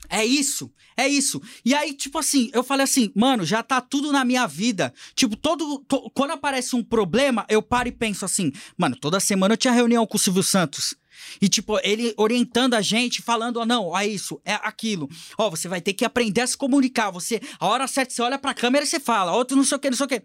[0.08, 1.42] é isso, é isso.
[1.64, 4.94] E aí, tipo assim, eu falei assim, mano, já tá tudo na minha vida.
[5.14, 5.80] Tipo, todo.
[5.88, 9.72] to- quando aparece um problema, eu paro e penso assim, mano, toda semana eu tinha
[9.72, 10.94] reunião com o Silvio Santos.
[11.40, 15.08] E, tipo, ele orientando a gente, falando, ó, não, é isso, é aquilo.
[15.36, 17.10] Ó, você vai ter que aprender a se comunicar.
[17.10, 19.80] Você, a hora certa, você olha pra câmera e você fala, outro não sei o
[19.80, 20.22] que, não sei o que.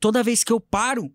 [0.00, 1.12] Toda vez que eu paro,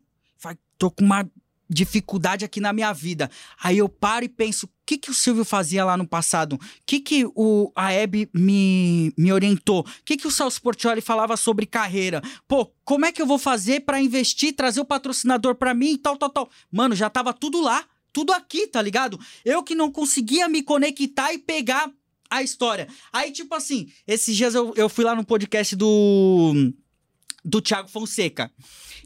[0.78, 1.28] tô com uma
[1.70, 3.30] dificuldade aqui na minha vida.
[3.62, 6.54] Aí eu paro e penso, o que que o Silvio fazia lá no passado?
[6.54, 9.82] O que que o, a Hebe me, me orientou?
[9.82, 12.22] O que que o Celso Portioli falava sobre carreira?
[12.48, 15.98] Pô, como é que eu vou fazer pra investir, trazer o patrocinador pra mim e
[15.98, 16.50] tal, tal, tal?
[16.72, 19.20] Mano, já tava tudo lá, tudo aqui, tá ligado?
[19.44, 21.92] Eu que não conseguia me conectar e pegar
[22.30, 22.88] a história.
[23.12, 26.74] Aí, tipo assim, esses dias eu, eu fui lá no podcast do
[27.44, 28.52] do Thiago Fonseca.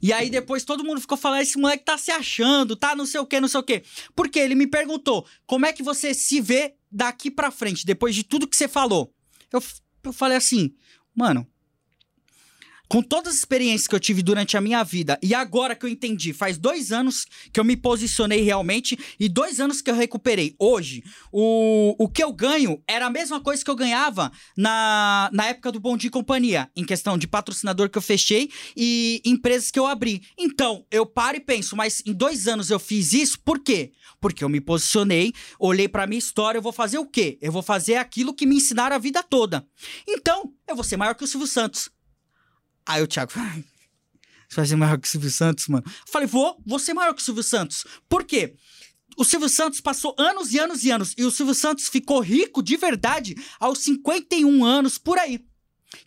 [0.02, 3.20] E aí depois todo mundo ficou falando, esse moleque tá se achando, tá não sei
[3.20, 3.84] o que, não sei o que.
[4.16, 8.24] Porque ele me perguntou, como é que você se vê daqui pra frente, depois de
[8.24, 9.14] tudo que você falou?
[9.52, 9.62] Eu,
[10.04, 10.74] eu falei assim,
[11.16, 11.48] mano,
[12.92, 15.90] com todas as experiências que eu tive durante a minha vida e agora que eu
[15.90, 20.54] entendi, faz dois anos que eu me posicionei realmente e dois anos que eu recuperei.
[20.60, 25.46] Hoje, o, o que eu ganho era a mesma coisa que eu ganhava na, na
[25.46, 29.80] época do Bom Dia Companhia, em questão de patrocinador que eu fechei e empresas que
[29.80, 30.24] eu abri.
[30.38, 33.94] Então, eu paro e penso, mas em dois anos eu fiz isso, por quê?
[34.20, 37.38] Porque eu me posicionei, olhei pra minha história, eu vou fazer o quê?
[37.42, 39.66] Eu vou fazer aquilo que me ensinaram a vida toda.
[40.06, 41.90] Então, eu vou ser maior que o Silvio Santos.
[42.92, 43.64] Aí o Thiago, "Ai,
[44.52, 45.84] você vai ser maior que o Silvio Santos, mano?
[45.88, 47.86] Eu falei, vou, vou ser maior que o Silvio Santos.
[48.10, 48.54] Por quê?
[49.16, 51.14] O Silvio Santos passou anos e anos e anos.
[51.18, 55.40] E o Silvio Santos ficou rico de verdade aos 51 anos, por aí.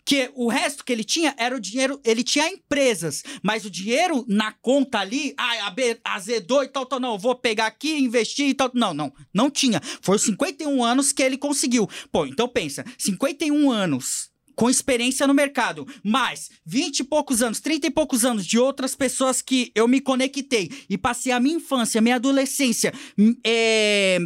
[0.03, 4.23] Que o resto que ele tinha era o dinheiro, ele tinha empresas, mas o dinheiro
[4.27, 5.73] na conta ali, ah,
[6.03, 8.69] azedou e tal, tal, não, vou pegar aqui, investir e tal.
[8.75, 9.81] Não, não, não tinha.
[10.01, 11.89] Foi os 51 anos que ele conseguiu.
[12.11, 17.87] Pô, então pensa, 51 anos com experiência no mercado, mais 20 e poucos anos, 30
[17.87, 22.01] e poucos anos de outras pessoas que eu me conectei e passei a minha infância,
[22.01, 24.17] minha adolescência, hum, é,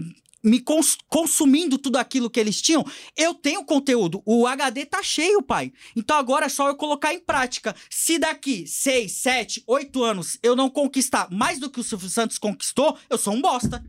[0.43, 2.85] me cons- consumindo tudo aquilo que eles tinham,
[3.17, 4.21] eu tenho conteúdo.
[4.25, 5.73] O HD tá cheio, pai.
[5.95, 7.75] Então agora é só eu colocar em prática.
[7.89, 12.37] Se daqui 6, 7, 8 anos eu não conquistar mais do que o Silvio Santos
[12.37, 13.83] conquistou, eu sou um bosta.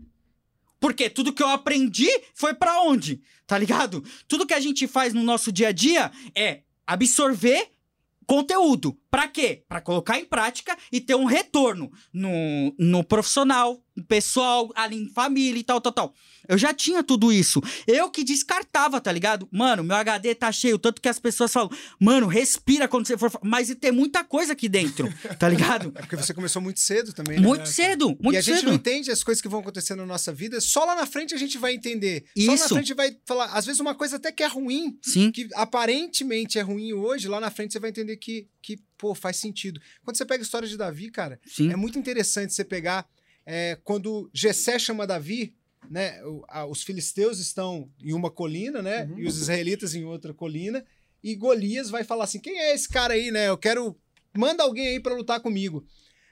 [0.80, 3.20] Porque tudo que eu aprendi foi pra onde?
[3.46, 4.02] Tá ligado?
[4.26, 7.68] Tudo que a gente faz no nosso dia a dia é absorver
[8.26, 8.96] conteúdo.
[9.10, 9.64] Pra quê?
[9.68, 12.30] Pra colocar em prática e ter um retorno no,
[12.78, 16.14] no profissional, pessoal, ali em família e tal, tal, tal.
[16.48, 17.60] Eu já tinha tudo isso.
[17.86, 19.48] Eu que descartava, tá ligado?
[19.52, 21.70] Mano, meu HD tá cheio, tanto que as pessoas falam,
[22.00, 23.30] mano, respira quando você for.
[23.30, 25.92] fa-" Mas tem muita coisa aqui dentro, tá ligado?
[26.00, 27.46] É porque você começou muito cedo também, né?
[27.46, 28.66] Muito cedo, muito e a gente cedo.
[28.68, 31.38] não entende as coisas que vão acontecer na nossa vida, só lá na frente a
[31.38, 32.24] gente vai entender.
[32.36, 32.74] Só lá na Isso.
[32.74, 35.30] frente vai falar, às vezes uma coisa até que é ruim, Sim.
[35.30, 39.36] que aparentemente é ruim hoje, lá na frente você vai entender que, que pô, faz
[39.36, 39.80] sentido.
[40.04, 41.70] Quando você pega a história de Davi, cara, Sim.
[41.72, 43.06] é muito interessante você pegar
[43.46, 45.54] é, quando Jessé chama Davi,
[45.90, 46.20] né?
[46.68, 49.04] os filisteus estão em uma colina, né?
[49.04, 49.18] Uhum.
[49.20, 50.84] E os israelitas em outra colina.
[51.22, 53.48] E Golias vai falar assim: quem é esse cara aí, né?
[53.48, 53.96] Eu quero.
[54.36, 55.84] Manda alguém aí pra lutar comigo.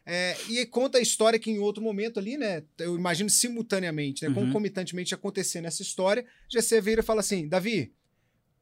[0.07, 2.63] É, e conta a história que em outro momento ali, né?
[2.79, 4.29] Eu imagino simultaneamente, né?
[4.29, 4.47] Uhum.
[4.47, 6.25] Concomitantemente acontecendo essa história.
[6.51, 7.93] Jessé vira e fala assim: Davi,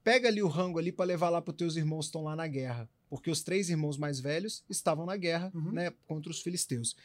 [0.02, 2.46] pega ali o rango ali pra levar lá pros teus irmãos que estão lá na
[2.46, 2.88] guerra.
[3.08, 5.70] Porque os três irmãos mais velhos estavam na guerra, Uhum.
[5.70, 5.92] né?
[6.06, 6.96] Contra os filisteus.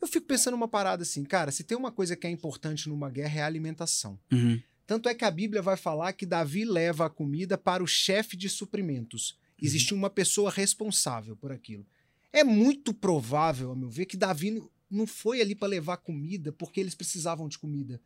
[0.00, 3.10] Eu fico pensando uma parada assim, cara, se tem uma coisa que é importante numa
[3.10, 4.18] guerra é a alimentação.
[4.32, 4.60] Uhum.
[4.86, 8.36] Tanto é que a Bíblia vai falar que Davi leva a comida para o chefe
[8.36, 9.38] de suprimentos.
[9.62, 11.86] Existe uma pessoa responsável por aquilo.
[12.32, 16.50] É muito provável, ao meu ver, que Davi não- não foi ali para levar comida
[16.50, 18.00] porque eles precisavam de comida.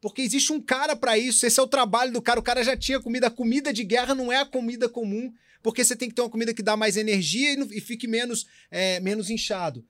[0.00, 2.40] Porque existe um cara para isso, esse é o trabalho do cara.
[2.40, 3.26] O cara já tinha comida.
[3.26, 5.30] A comida de guerra não é a comida comum,
[5.62, 8.06] porque você tem que ter uma comida que dá mais energia e, não- e fique
[8.08, 9.84] menos, é, menos inchado.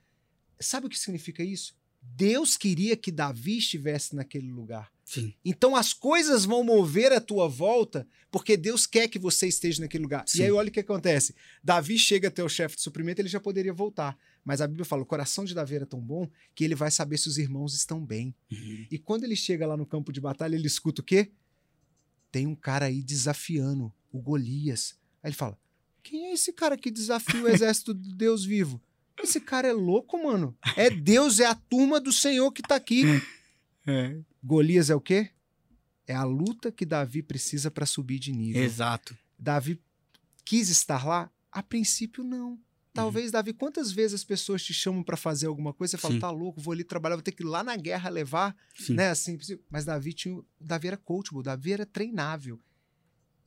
[0.61, 1.75] Sabe o que significa isso?
[2.03, 4.91] Deus queria que Davi estivesse naquele lugar.
[5.05, 5.35] Sim.
[5.45, 10.05] Então as coisas vão mover a tua volta porque Deus quer que você esteja naquele
[10.05, 10.25] lugar.
[10.27, 10.39] Sim.
[10.39, 11.35] E aí olha o que acontece.
[11.63, 14.17] Davi chega até o chefe de suprimento, ele já poderia voltar.
[14.45, 17.19] Mas a Bíblia fala: o coração de Davi era tão bom que ele vai saber
[17.19, 18.35] se os irmãos estão bem.
[18.51, 18.87] Uhum.
[18.91, 21.31] E quando ele chega lá no campo de batalha, ele escuta o quê?
[22.31, 24.95] Tem um cara aí desafiando o Golias.
[25.23, 25.59] Aí ele fala:
[26.03, 28.81] Quem é esse cara que desafia o exército do Deus vivo?
[29.23, 30.57] Esse cara é louco, mano.
[30.77, 33.05] É Deus, é a turma do Senhor que tá aqui.
[33.87, 34.21] É.
[34.45, 35.31] Golias é o quê?
[36.07, 38.63] É a luta que Davi precisa para subir de nível.
[38.63, 39.17] Exato.
[39.39, 39.81] Davi
[40.45, 41.31] quis estar lá?
[41.51, 42.61] A princípio, não.
[42.93, 46.21] Talvez, Davi, quantas vezes as pessoas te chamam para fazer alguma coisa, você fala, Sim.
[46.21, 48.95] tá louco, vou ali trabalhar, vou ter que ir lá na guerra levar, Sim.
[48.95, 49.11] né?
[49.11, 49.39] Assim,
[49.71, 52.61] mas Davi tinha, Davi era coachable, Davi era treinável.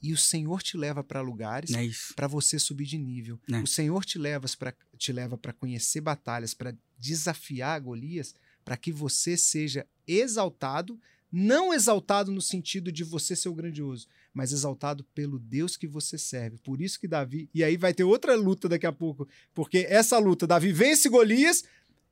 [0.04, 3.40] E o Senhor te leva para lugares É para você subir de nível.
[3.50, 3.58] É.
[3.60, 8.92] O Senhor te leva para te leva para conhecer batalhas, para desafiar Golias, para que
[8.92, 11.00] você seja exaltado,
[11.32, 16.18] não exaltado no sentido de você ser o grandioso, mas exaltado pelo Deus que você
[16.18, 16.58] serve.
[16.60, 20.18] Por isso que Davi, e aí vai ter outra luta daqui a pouco, porque essa
[20.20, 21.64] luta Davi vence Golias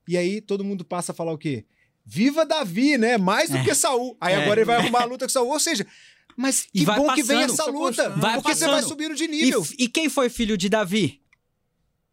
[0.08, 1.66] e aí todo mundo passa a falar o quê?
[2.06, 3.18] Viva Davi, né?
[3.18, 3.64] Mais do É.
[3.64, 4.18] que Saul.
[4.20, 4.44] Aí É.
[4.44, 5.86] agora ele vai arrumar a luta com Saul, ou seja,
[6.36, 7.54] mas E que vai bom que vem passando.
[7.54, 8.10] essa luta.
[8.12, 8.90] Vai porque você vai passando.
[8.90, 9.66] subindo de E, nível.
[9.78, 11.22] e quem foi filho de Davi?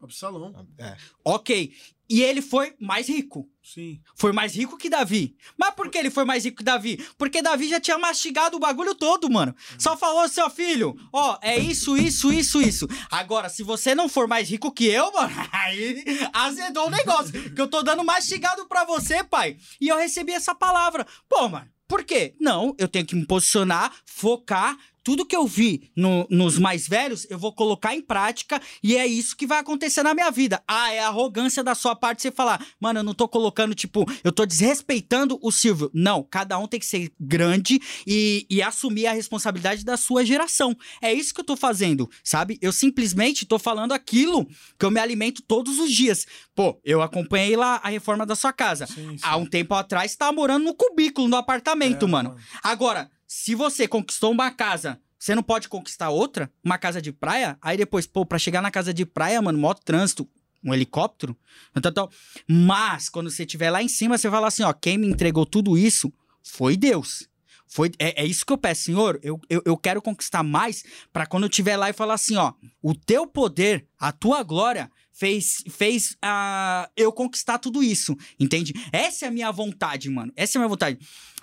[0.01, 0.67] Absalão.
[0.79, 0.97] É.
[1.25, 1.73] Ok.
[2.09, 3.49] E ele foi mais rico.
[3.63, 4.01] Sim.
[4.15, 5.37] Foi mais rico que Davi.
[5.59, 7.05] Mas por que ele foi mais rico que Davi?
[7.19, 9.55] Porque Davi já tinha mastigado o bagulho todo, mano.
[9.79, 12.89] Só falou, seu filho, ó, é isso, isso, isso, isso.
[13.11, 16.03] Agora, se você não for mais rico que eu, mano, aí
[16.33, 17.55] azedou o negócio.
[17.55, 19.59] Que eu tô dando mastigado pra você, pai.
[19.79, 21.07] E eu recebi essa palavra.
[21.29, 22.35] Pô, mano, por quê?
[22.39, 24.77] Não, eu tenho que me posicionar, focar.
[25.09, 29.07] Tudo que eu vi no- nos mais velhos, eu vou colocar em prática e é
[29.07, 30.63] isso que vai acontecer na minha vida.
[30.69, 34.31] Ah, é arrogância da sua parte você falar, mano, eu não tô colocando, tipo, eu
[34.31, 35.91] tô desrespeitando o Silvio.
[35.95, 40.77] Não, cada um tem que ser grande e, e assumir a responsabilidade da sua geração.
[41.01, 42.59] É isso que eu tô fazendo, sabe?
[42.61, 44.47] Eu simplesmente tô falando aquilo
[44.79, 46.27] que eu me alimento todos os dias.
[46.55, 48.87] Pô, eu acompanhei lá a reforma da sua casa.
[48.87, 49.19] Sim, sim.
[49.23, 52.37] Há um tempo atrás, tava morando no cubículo, no apartamento, É, mano.
[52.63, 56.51] Agora, se você conquistou uma casa, você não pode conquistar outra?
[56.65, 57.59] Uma casa de praia?
[57.61, 60.27] Aí depois, pô, pra chegar na casa de praia, mano, mó trânsito,
[60.65, 61.37] um helicóptero,
[61.83, 62.11] tal, tal.
[62.49, 65.77] Mas, quando você estiver lá em cima, você fala assim, ó, quem me entregou tudo
[65.77, 66.11] isso
[66.43, 67.28] foi Deus.
[67.69, 69.19] Foi, é, é isso que eu peço, Senhor.
[69.23, 72.53] Eu, eu, eu quero conquistar mais para quando eu estiver lá e falar assim, ó,
[72.83, 78.73] o teu poder, a tua glória fez fez uh, eu conquistar tudo isso, entende?
[78.93, 80.33] Essa é a minha vontade, mano.
[80.37, 80.99] Essa é a minha vontade.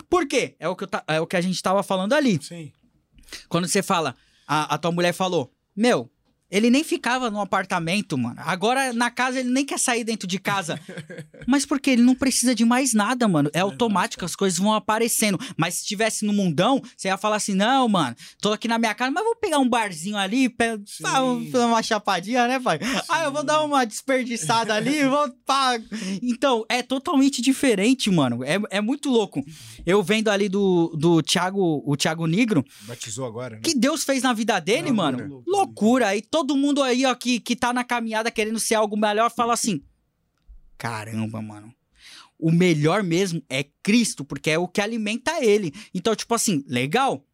[0.08, 0.56] Por quê?
[0.58, 2.42] É o que, eu, é o que a gente tava falando ali.
[2.42, 2.72] Sim.
[3.48, 4.16] Quando você fala,
[4.46, 6.10] a, a tua mulher falou, meu,
[6.50, 8.36] ele nem ficava no apartamento, mano.
[8.38, 10.80] Agora, na casa, ele nem quer sair dentro de casa.
[11.46, 13.50] Mas porque ele não precisa de mais nada, mano.
[13.52, 15.38] É automático, as coisas vão aparecendo.
[15.56, 18.94] Mas se estivesse no mundão, você ia falar assim: não, mano, tô aqui na minha
[18.94, 20.78] casa, mas vou pegar um barzinho ali, pe...
[21.02, 22.78] pá, uma chapadinha, né, pai?
[22.78, 23.00] Sim.
[23.08, 25.28] Ah, eu vou dar uma desperdiçada ali, vou.
[25.44, 25.78] Pá.
[26.22, 28.44] Então, é totalmente diferente, mano.
[28.44, 29.44] É, é muito louco.
[29.84, 32.64] Eu vendo ali do, do Thiago, o Thiago Negro.
[32.82, 33.62] Batizou agora, né?
[33.62, 35.18] Que Deus fez na vida dele, Não, mano.
[35.18, 35.44] loucura.
[35.56, 36.08] Loucura.
[36.08, 39.54] Aí todo mundo aí, ó, que, que tá na caminhada querendo ser algo melhor, fala
[39.54, 39.82] assim:
[40.76, 41.74] caramba, mano.
[42.38, 45.72] O melhor mesmo é Cristo, porque é o que alimenta ele.
[45.94, 47.24] Então, tipo assim, legal.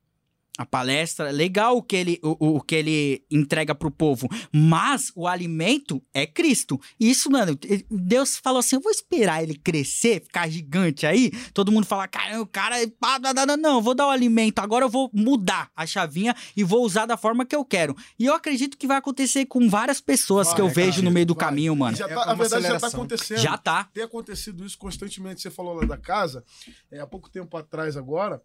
[0.58, 5.26] A palestra, legal o que ele, o, o que ele entrega pro povo, mas o
[5.26, 6.78] alimento é Cristo.
[7.00, 7.58] Isso, mano,
[7.90, 12.42] Deus falou assim: eu vou esperar ele crescer, ficar gigante aí, todo mundo falar, caramba,
[12.42, 15.86] o cara, pá, não, não, não, vou dar o alimento, agora eu vou mudar a
[15.86, 17.96] chavinha e vou usar da forma que eu quero.
[18.18, 21.10] E eu acredito que vai acontecer com várias pessoas Vai, que eu cara, vejo no
[21.10, 21.46] meio do vai.
[21.46, 21.96] caminho, mano.
[21.96, 23.38] Já É tá, uma a verdade já tá acontecendo.
[23.38, 23.84] Já tá.
[23.94, 25.40] Tem acontecido isso constantemente.
[25.40, 26.44] Você falou lá da casa.
[26.90, 28.42] É, há pouco tempo atrás, agora,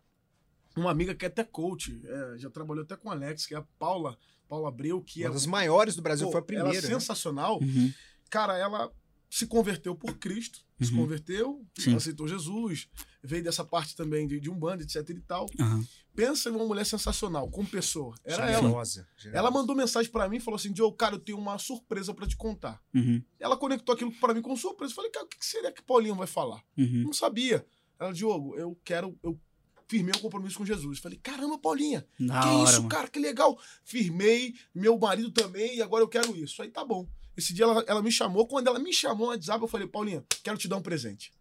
[0.80, 3.58] uma amiga que é até coach, é, já trabalhou até com o Alex, que é
[3.58, 4.18] a Paula,
[4.48, 6.88] Paula Abreu, que Uma é, das maiores do Brasil pô, foi a ela é primeira.
[6.88, 6.94] né?
[6.94, 7.60] sensacional.
[7.62, 7.94] Uhum.
[8.30, 8.92] Cara, ela
[9.30, 11.00] se converteu por Cristo, se Uhum.
[11.02, 11.96] converteu, Sim.
[11.96, 12.88] aceitou Jesus,
[13.22, 15.48] veio dessa parte também de, de Umbanda, etc e tal.
[15.60, 15.86] Aham.
[16.16, 18.16] Pensa em uma mulher sensacional, como pessoa.
[18.24, 18.62] Era ela.
[18.62, 19.38] Generosa, generosa.
[19.38, 22.26] Ela mandou mensagem pra mim e falou assim: Joe, cara, eu tenho uma surpresa pra
[22.26, 22.82] te contar.
[22.96, 23.22] Uhum.
[23.40, 24.92] Ela conectou aquilo pra mim com surpresa.
[24.94, 26.64] Eu falei, cara, o que que seria que Paulinho vai falar?
[26.76, 27.04] Uhum.
[27.04, 27.64] Não sabia.
[28.00, 29.16] Ela, Diogo, eu quero.
[29.22, 29.40] Eu
[29.88, 31.00] firmei um compromisso com Jesus.
[31.00, 32.90] Falei, caramba, Paulinha, Da que hora, isso, mano.
[32.90, 33.58] cara, que legal.
[33.84, 36.62] Firmei, meu marido também, e agora eu quero isso.
[36.62, 37.08] Aí tá bom.
[37.36, 38.48] Esse dia ela, ela me chamou.
[38.48, 41.32] Quando ela me chamou no WhatsApp, eu falei, Paulinha, quero te dar um presente.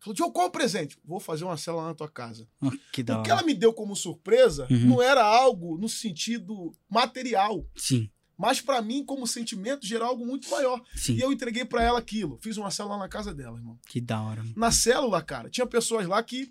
[0.00, 0.98] Falou, Diogo, qual o presente?
[1.04, 2.48] Vou fazer uma célula na tua casa.
[2.60, 4.86] Ah, Que da O que ela me deu como surpresa Uhum.
[4.88, 10.48] não era algo no sentido material, Sim, mas pra mim, como sentimento, gerar algo muito
[10.50, 10.80] maior.
[10.96, 11.14] sim.
[11.16, 12.38] E eu entreguei pra ela aquilo.
[12.42, 13.78] Fiz uma célula na casa dela, irmão.
[13.86, 14.42] Que da hora.
[14.42, 14.54] mano.
[14.56, 16.50] Na célula, cara, tinha pessoas lá que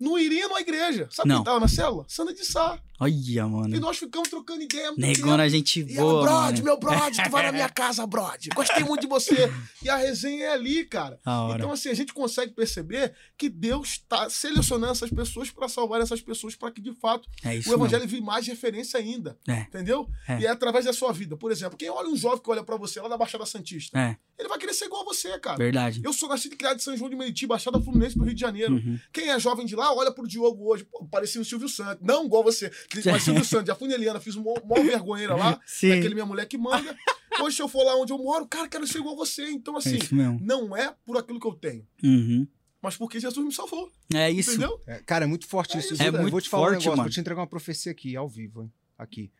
[0.00, 1.06] não iriam na igreja.
[1.10, 1.36] Sabe Não.
[1.36, 2.04] quem tava na célula?
[2.08, 2.80] Sandra de Sá.
[2.98, 3.80] Olha, E mano.
[3.80, 4.92] nós ficamos trocando ideia.
[4.96, 5.80] Negona, a gente.
[5.82, 6.64] E ela, boa, brode, mano.
[6.64, 8.50] meu brode, tu vai na minha casa, brode.
[8.54, 9.50] Gostei muito de você.
[9.82, 11.18] E a resenha é ali, cara.
[11.54, 16.20] Então, assim, a gente consegue perceber que Deus está selecionando essas pessoas para salvar essas
[16.20, 19.38] pessoas para que, de fato, é o evangelho vire mais referência ainda.
[19.48, 19.60] É.
[19.62, 20.06] Entendeu?
[20.28, 20.40] É.
[20.40, 21.36] E é através da sua vida.
[21.38, 23.98] Por exemplo, quem olha um jovem que olha para você lá da Baixada Santista.
[23.98, 25.56] É, ele vai querer ser igual a você, cara.
[25.56, 26.02] verdade.
[26.04, 28.40] Eu sou nascido e criado em São João de Meriti, Baixada Fluminense do Rio de
[28.40, 28.74] Janeiro.
[28.74, 28.98] Uhum.
[29.12, 30.84] Quem é jovem de lá, olha pro Diogo hoje.
[30.84, 32.04] Pô, parecia o Silvio Santos.
[32.06, 32.70] Não igual você.
[33.06, 35.60] Mas Silvio Santos, a Funeliana, fiz uma maior vergonheira lá.
[35.66, 35.90] Sim.
[35.90, 36.96] Daquele minha mulher que manda.
[37.42, 39.48] Hoje, se eu for lá onde eu moro, cara, quero ser igual a você.
[39.50, 40.38] Então, É assim, mesmo.
[40.42, 42.46] não é por aquilo que eu tenho, Uhum.
[42.82, 43.90] mas porque Jesus me salvou.
[44.12, 44.50] É isso.
[44.50, 44.82] Entendeu?
[44.86, 45.94] É, cara, é muito forte É isso.
[45.94, 47.02] isso, Eu é vou muito te falar um forte, negócio, mano.
[47.04, 48.72] vou te entregar uma profecia aqui, ao vivo, hein?
[48.98, 49.30] Aqui.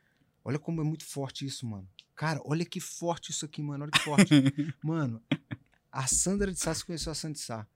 [0.44, 1.86] Olha como é muito forte isso, mano.
[2.16, 3.84] Cara, olha que forte isso aqui, mano.
[3.84, 4.30] Olha que forte.
[4.82, 5.22] mano,
[5.92, 7.66] a Sandra de Sá, você conheceu a Sandra de Sá.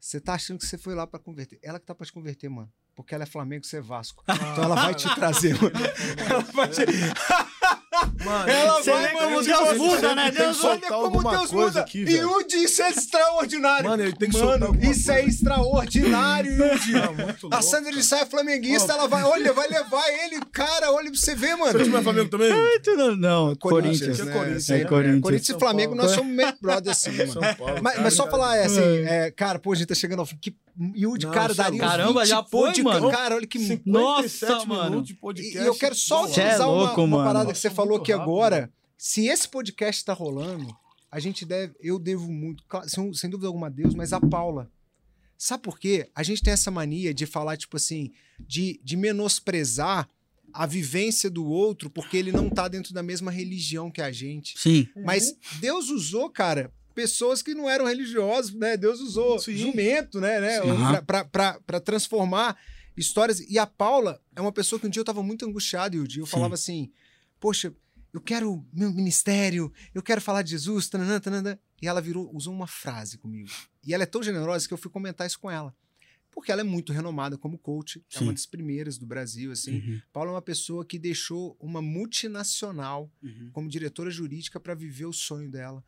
[0.00, 1.58] Você tá achando que você foi lá pra converter.
[1.62, 2.72] Ela que tá pra te converter, mano.
[2.94, 4.24] Porque ela é Flamengo, você é Vasco.
[4.28, 5.74] Então ela vai te trazer, mano.
[6.28, 6.82] Ela vai te...
[8.24, 10.30] Mano, Ela Você vai, mano, como Deus Deus muda, né?
[10.30, 11.80] Deus Olha como alguma Deus coisa muda.
[11.80, 13.88] aqui, e o disso é extraordinário.
[13.88, 15.28] Mano, ele tem que Mano, isso é coisa.
[15.28, 16.92] extraordinário, Yudi.
[17.22, 18.02] Muito A Sandra de.
[18.02, 21.72] Sá é flamenguista, ela vai, olha, vai levar ele, cara, olha pra você ver, mano.
[21.72, 22.52] Seu time é Flamengo também?
[22.96, 24.18] Não, não, Corinthians.
[24.20, 24.24] né?
[24.24, 24.32] né?
[24.32, 25.20] Corinthians, É, é Corinthians.
[25.22, 27.40] Corinthians e Flamengo, nós somos meio brother assim, mano.
[27.56, 27.74] Paulo.
[27.82, 30.26] Mas, cara, mas só falar, é, assim, é, cara, pô, a gente tá chegando ao
[30.26, 30.36] fim.
[30.40, 30.54] Que,
[30.96, 31.80] Yudi, Não, cara, cê é daria.
[31.80, 33.10] Caramba, 20 já foi, podca- mano.
[33.10, 33.58] Cara, olha que...
[33.58, 35.02] 57 Nossa, minutos mano.
[35.02, 35.58] de E, podcast.
[35.58, 37.24] e eu quero só é utilizar uma, louco, uma mano.
[37.28, 38.22] parada que você Nossa, falou que rápido.
[38.30, 40.68] agora, se esse podcast tá rolando,
[41.10, 44.70] a gente deve, eu devo muito, sem, sem dúvida alguma a Deus, mas a Paula.
[45.36, 46.08] Sabe por quê?
[46.14, 48.10] A gente tem essa mania de falar, tipo assim,
[48.40, 50.08] de, de menosprezar
[50.52, 54.58] a vivência do outro porque ele não tá dentro da mesma religião que a gente.
[54.58, 54.88] Sim.
[55.04, 58.76] Mas Deus usou, cara, pessoas que não eram religiosos, né?
[58.76, 59.56] Deus usou Sim.
[59.56, 60.40] jumento, né?
[60.40, 60.60] né?
[61.06, 62.58] Pra transformar
[62.96, 63.38] histórias.
[63.38, 66.08] E a Paula é uma pessoa que um dia eu tava muito angustiado e o
[66.08, 66.32] dia eu Sim.
[66.32, 66.90] falava assim:
[67.38, 67.72] Poxa,
[68.12, 71.56] eu quero meu ministério, eu quero falar de Jesus, tananã, tananã.
[71.80, 73.48] E ela virou, usou uma frase comigo.
[73.86, 75.72] E ela é tão generosa que eu fui comentar isso com ela.
[76.32, 78.24] Porque ela é muito renomada como coach, é Sim.
[78.24, 79.78] uma das primeiras do Brasil, assim.
[79.78, 80.00] Uhum.
[80.12, 83.50] Paula é uma pessoa que deixou uma multinacional Uhum.
[83.52, 85.82] como diretora jurídica para viver o sonho dela.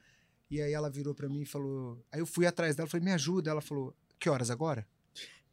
[0.51, 2.05] E aí ela virou para mim e falou.
[2.11, 3.51] Aí eu fui atrás dela, falei, me ajuda.
[3.51, 4.87] Ela falou, que horas agora?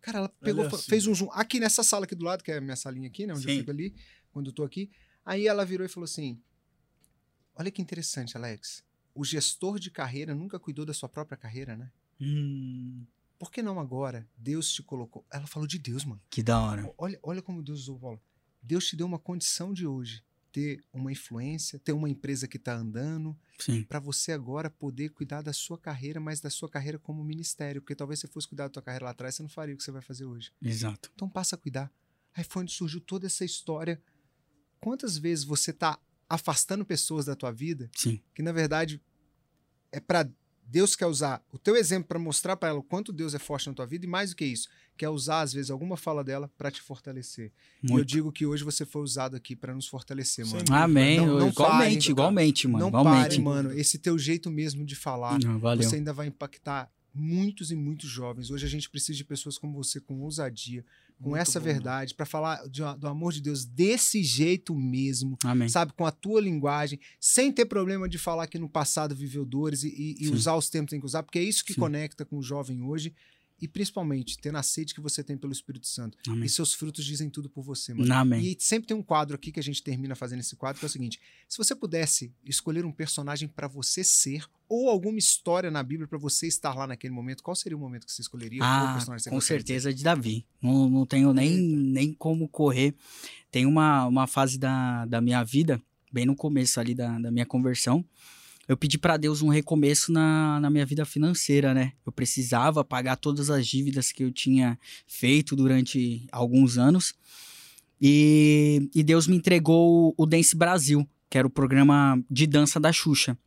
[0.02, 0.90] Cara, ela pegou, assim.
[0.90, 1.30] fez um zoom.
[1.32, 3.34] Aqui nessa sala aqui do lado, que é a minha salinha aqui, né?
[3.34, 3.60] Onde eu Sim.
[3.60, 3.94] fico ali,
[4.32, 4.90] quando eu tô aqui.
[5.26, 6.42] Aí ela virou e falou assim:
[7.56, 8.84] Olha que interessante, Alex.
[9.14, 11.92] O gestor de carreira nunca cuidou da sua própria carreira, né?
[12.22, 13.06] Hum,
[13.38, 14.28] Por que não agora?
[14.38, 15.26] Deus te colocou.
[15.32, 16.22] Ela falou de Deus, mano.
[16.30, 16.94] que da hora.
[16.98, 18.22] Olha, olha como Deus usou o Paulo.
[18.62, 22.76] Deus te deu uma condição de hoje ter uma influência, ter uma empresa que está
[22.76, 23.38] andando,
[23.88, 27.96] para você agora poder cuidar da sua carreira, mas da sua carreira como ministério, porque
[27.96, 29.92] talvez você fosse cuidar da tua carreira lá atrás, você não faria o que você
[29.92, 30.52] vai fazer hoje.
[30.62, 31.12] Exato.
[31.14, 31.92] Então passa a cuidar.
[32.34, 34.02] Aí foi onde surgiu toda essa história.
[34.80, 38.22] Quantas vezes você está afastando pessoas da tua vida Sim.
[38.36, 39.02] que na verdade
[39.92, 40.30] é para
[40.70, 43.68] Deus quer usar o teu exemplo para mostrar para ela o quanto Deus é forte
[43.68, 46.52] na tua vida e mais do que isso, quer usar às vezes alguma fala dela
[46.58, 47.52] para te fortalecer.
[47.82, 48.06] E eu Muito.
[48.08, 50.58] digo que hoje você foi usado aqui para nos fortalecer, mano.
[50.60, 50.76] dúvida.
[50.84, 51.18] Amém.
[51.18, 52.80] Não- não igualmente, pare, igualmente, mano.
[52.80, 53.22] Não igualmente.
[53.30, 53.72] pare, mano.
[53.72, 55.88] Esse teu jeito mesmo de falar, Não, valeu.
[55.88, 58.52] você ainda vai impactar muitos e muitos jovens.
[58.52, 60.84] Hoje a gente precisa de pessoas como você com ousadia,
[61.22, 65.36] com Muito essa bom, verdade, para falar de- do amor de Deus desse jeito mesmo,
[65.44, 65.68] Amém.
[65.68, 65.92] sabe?
[65.94, 69.88] Com a tua linguagem, sem ter problema de falar que no passado viveu dores e,
[69.90, 71.80] e- e usar os tempos que tem que usar, porque é isso que Sim.
[71.80, 73.14] conecta com o jovem hoje.
[73.60, 76.18] E principalmente, tendo a sede que você tem pelo Espírito Santo.
[76.28, 76.46] Amém.
[76.46, 78.14] E seus frutos dizem tudo por você, mano.
[78.14, 78.42] Amém.
[78.42, 80.88] E sempre tem um quadro aqui que a gente termina fazendo esse quadro, que é
[80.88, 85.82] o seguinte: se você pudesse escolher um personagem para você ser, ou alguma história na
[85.82, 88.60] Bíblia para você estar lá naquele momento, qual seria o momento que você escolheria?
[88.62, 90.46] Ah, você com certeza de Davi.
[90.62, 92.94] Não, não tenho nem, nem como correr.
[93.50, 95.82] Tem uma, uma fase da, da minha vida,
[96.12, 98.06] bem no começo ali da, da minha conversão.
[98.68, 101.94] Eu pedi para Deus um recomeço na, na minha vida financeira, né?
[102.06, 107.14] Eu precisava pagar todas as dívidas que eu tinha feito durante alguns anos.
[108.02, 112.92] E, e Deus me entregou o Dance Brasil, que era o programa de dança da
[112.92, 113.38] Xuxa.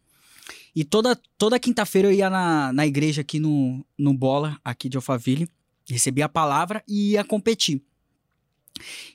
[0.75, 4.97] E toda, toda quinta-feira eu ia na, na igreja aqui no, no Bola, aqui de
[4.97, 5.49] Alphaville,
[5.87, 7.83] recebia a palavra e ia competir.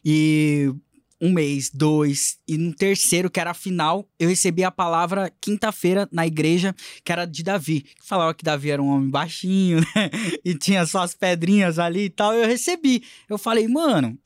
[0.03, 0.73] E
[1.21, 6.07] um mês, dois, e no terceiro, que era a final, eu recebi a palavra quinta-feira
[6.11, 7.85] na igreja, que era de Davi.
[8.01, 10.09] Falava que Davi era um homem baixinho, né?
[10.43, 12.33] E tinha só as pedrinhas ali e tal.
[12.33, 13.03] Eu recebi.
[13.29, 14.17] Eu falei, mano,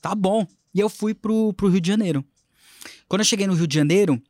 [0.00, 0.46] tá bom.
[0.72, 2.24] E eu fui pro, pro Rio de Janeiro.
[3.08, 4.22] Quando eu cheguei no Rio de Janeiro,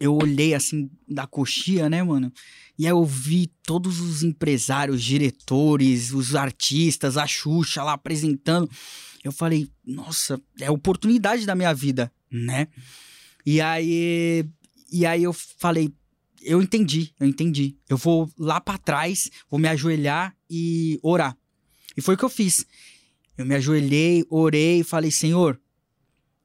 [0.00, 2.32] eu olhei assim da coxia, né, mano?
[2.78, 8.70] E aí eu vi todos os empresários, diretores, os artistas, a Xuxa lá apresentando.
[9.24, 12.68] Eu falei, nossa, é a oportunidade da minha vida, né?
[13.44, 14.44] E aí,
[14.92, 15.92] e aí eu falei,
[16.42, 17.76] eu entendi, eu entendi.
[17.88, 21.36] Eu vou lá pra trás, vou me ajoelhar e orar.
[21.96, 22.64] E foi o que eu fiz.
[23.36, 25.60] Eu me ajoelhei, orei e falei, Senhor,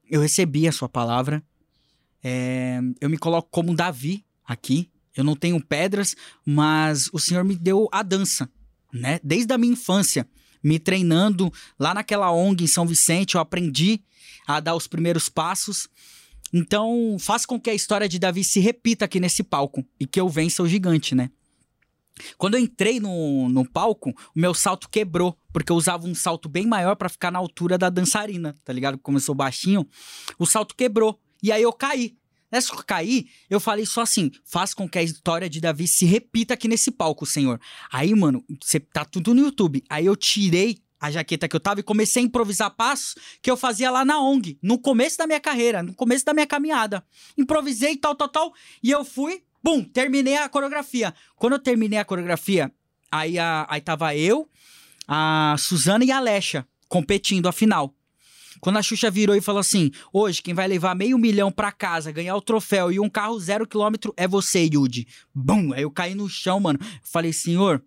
[0.08, 1.42] eu recebi a sua palavra.
[2.22, 4.90] É, eu me coloco como Davi aqui.
[5.16, 8.50] Eu não tenho pedras, mas o Senhor me deu a dança,
[8.92, 9.20] né?
[9.22, 10.28] Desde a minha infância,
[10.64, 14.00] me treinando lá naquela ONG em São Vicente, eu aprendi
[14.46, 15.86] a dar os primeiros passos.
[16.52, 20.18] Então, faz com que a história de Davi se repita aqui nesse palco e que
[20.18, 21.30] eu vença o gigante, né?
[22.38, 26.48] Quando eu entrei no, no palco, o meu salto quebrou, porque eu usava um salto
[26.48, 29.00] bem maior pra ficar na altura da dançarina, tá ligado?
[29.20, 29.86] Sou baixinho,
[30.38, 31.18] o salto quebrou.
[31.42, 32.16] E aí eu caí.
[32.54, 35.88] Nessa que eu caí, eu falei só assim: faz com que a história de Davi
[35.88, 37.60] se repita aqui nesse palco, Senhor.
[37.90, 39.82] Aí, mano, você tá tudo no YouTube.
[39.90, 43.56] Aí eu tirei a jaqueta que eu tava e comecei a improvisar passos que eu
[43.56, 47.04] fazia lá na ONG, no começo da minha carreira, no começo da minha caminhada.
[47.36, 51.12] Improvisei, tal, tal, tal, e eu fui, bum, terminei a coreografia.
[51.34, 52.72] Quando eu terminei a coreografia,
[53.10, 54.48] aí, a, aí tava eu,
[55.08, 57.92] a Suzana e a Alexa competindo a final.
[58.60, 62.12] Quando a Xuxa virou e falou assim: hoje quem vai levar meio milhão pra casa,
[62.12, 65.06] ganhar o troféu e um carro zero quilômetro é você, Yudi.
[65.34, 65.72] Bum!
[65.72, 66.78] Aí eu caí no chão, mano.
[66.80, 67.82] Eu falei, senhor,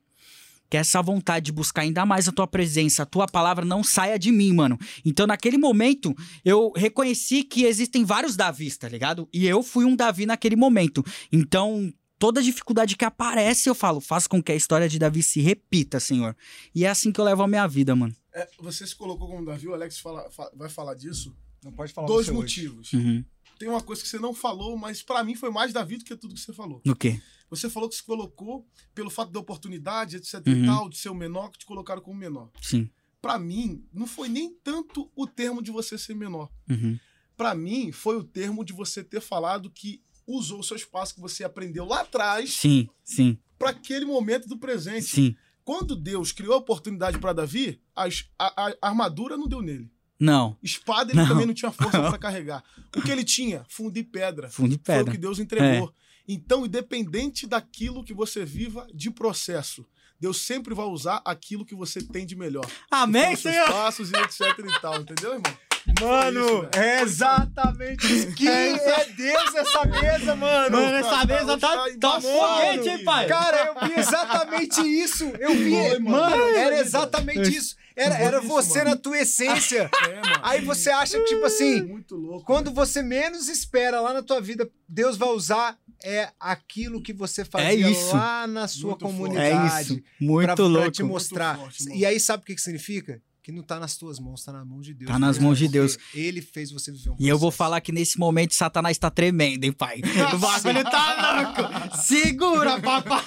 [0.70, 4.20] que essa vontade de buscar ainda mais a tua presença, a tua palavra não saia
[4.20, 4.78] de mim, mano.
[5.06, 9.28] Então, naquele momento, eu reconheci que existem vários Davis, tá ligado?
[9.34, 11.04] E eu fui um Davi naquele momento.
[11.32, 15.40] Então, toda dificuldade que aparece, eu falo, faz com que a história de Davi se
[15.40, 16.36] repita, Senhor.
[16.74, 18.14] E é assim que eu levo a minha vida, mano.
[18.40, 21.36] É, você se colocou como Davi, o Alex fala- fa- vai falar disso.
[21.64, 22.94] Não pode falar Dois motivos.
[22.94, 23.26] Uhum.
[23.58, 26.16] Tem uma coisa que você não falou, mas pra mim foi mais Davi do que
[26.16, 26.80] tudo que você falou.
[26.86, 27.20] No quê?
[27.50, 30.64] Você falou que se colocou pelo fato da oportunidade, etc Uhum.
[30.64, 32.52] e tal, de ser o menor, que te colocaram como menor.
[32.62, 32.90] Sim.
[33.20, 36.52] Pra mim, não foi nem tanto o termo de você ser menor.
[36.70, 37.00] Uhum.
[37.36, 41.22] Pra mim, foi o termo de você ter falado que usou o seu espaço que
[41.22, 45.06] você aprendeu lá atrás Sim, sim, pra aquele momento do presente.
[45.08, 45.36] sim.
[45.68, 49.92] Quando Deus criou a oportunidade pra Davi, as- a, a- armadura não deu nele.
[50.18, 51.28] Não, Espada ele Não.
[51.28, 52.64] também não tinha força pra carregar.
[52.96, 53.66] O que ele tinha?
[53.68, 54.50] Fundo e pedra.
[54.50, 55.12] fundo de Foi o pedra.
[55.12, 55.94] que Deus entregou.
[56.26, 59.86] Então, independente daquilo que você viva de processo,
[60.18, 62.66] Deus sempre vai usar aquilo que você tem de melhor.
[62.90, 63.68] Amém, Senhor?
[63.68, 65.58] passos e etc e tal, entendeu, irmão?
[66.00, 68.28] Mano, é exatamente isso.
[68.36, 70.78] Que é Deus essa mesa, mano.
[70.78, 73.28] Mano, essa cara, mesa tá, tá tá foguete, hein, pai?
[73.28, 75.26] Cara, eu vi exatamente isso.
[75.40, 76.00] Eu vi.
[76.00, 77.76] Mano, era exatamente isso.
[77.96, 79.90] Era, era você na tua essência.
[80.08, 80.40] É, mano.
[80.44, 82.46] Aí você acha que, tipo assim, Muito louco.
[82.46, 87.44] quando você menos espera lá na tua vida, Deus vai usar é aquilo que você
[87.44, 88.16] fazia isso.
[88.16, 89.14] lá na sua Muito forte.
[89.14, 89.82] É comunidade.
[89.94, 90.04] isso.
[90.22, 90.92] Muito pra, pra louco.
[90.92, 91.58] te mostrar.
[91.58, 93.20] Forte, e aí, sabe o que, que significa?
[93.48, 95.10] Que não tá nas tuas mãos, tá na mão de Deus.
[95.10, 95.98] Tá nas mãos de Deus.
[96.14, 97.58] Ele fez você viver um E eu vou processo.
[97.60, 100.02] falar que nesse momento Satanás tá tremendo, hein, pai?
[100.36, 101.98] O bagulho tá louco.
[102.04, 103.24] Segura, papai.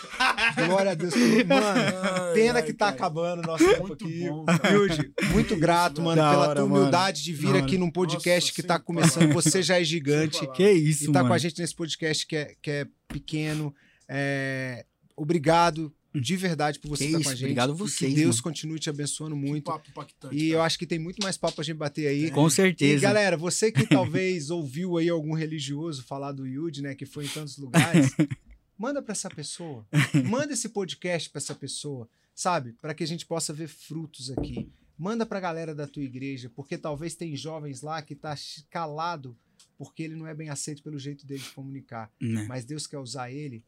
[0.66, 1.14] Glória a Deus.
[1.14, 1.64] Mano,
[2.28, 2.96] Ai, pena ai, que tá cara.
[2.96, 4.28] acabando o nosso tempo Muito aqui.
[4.28, 4.44] bom.
[4.70, 6.80] Yudi, muito grato, mano, Da pela hora, tua mano.
[6.82, 9.32] humildade de vir Da aqui num podcast Nossa, que tá começando.
[9.32, 10.46] Você já é gigante.
[10.52, 11.28] Que isso, e tá mano.
[11.28, 13.74] com a gente nesse podcast que é, que é pequeno.
[14.06, 14.84] É,
[15.16, 17.44] Obrigado de verdade por você Que estar isso, com a gente.
[17.44, 18.42] obrigado E vocês, Que Deus mano.
[18.42, 19.64] continue te abençoando Que muito.
[19.64, 20.64] papo impactante, E eu cara.
[20.66, 22.30] acho que tem muito mais papo pra gente bater aí.
[22.30, 23.00] Com E certeza.
[23.02, 27.28] galera, você que talvez ouviu aí algum religioso falar do Yudi, né, que foi em
[27.28, 28.14] tantos lugares,
[28.78, 29.86] manda pra essa pessoa.
[30.28, 32.72] Manda esse podcast pra essa pessoa, sabe?
[32.80, 34.68] Pra que a gente possa ver frutos aqui.
[34.98, 38.34] Manda pra galera da tua igreja, porque talvez tem jovens lá que tá
[38.70, 39.36] calado
[39.78, 42.11] porque ele não é bem aceito pelo jeito dele de comunicar.
[42.20, 42.44] Né?
[42.48, 43.62] Mas Deus quer usar ele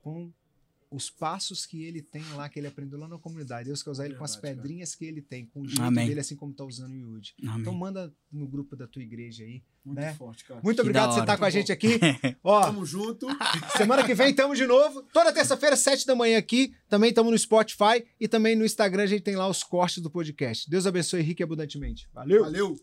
[0.00, 0.30] com
[0.92, 3.66] os passos que ele tem lá, que ele aprendeu lá na comunidade.
[3.68, 4.62] Deus quer usar ele com as Verdade, cara.
[4.62, 6.06] pedrinhas que ele tem, com o jeito Amém.
[6.08, 7.34] dele, assim como tá usando o Yudi.
[7.42, 7.60] Amém.
[7.60, 9.62] Então manda no grupo da tua igreja aí.
[9.84, 10.14] Muito né?
[10.14, 10.60] forte, cara.
[10.62, 11.98] Muito Que obrigado por você estar com a gente aqui.
[12.44, 13.26] Ó, Tamo junto.
[13.76, 15.02] semana que vem tamo de novo.
[15.12, 16.72] Toda terça-feira, sete da manhã aqui.
[16.88, 20.10] Também estamos no Spotify e também no Instagram a gente tem lá os cortes do
[20.10, 20.70] podcast.
[20.70, 22.08] Deus abençoe rique e abundantemente.
[22.12, 22.42] Valeu!
[22.44, 22.76] Valeu.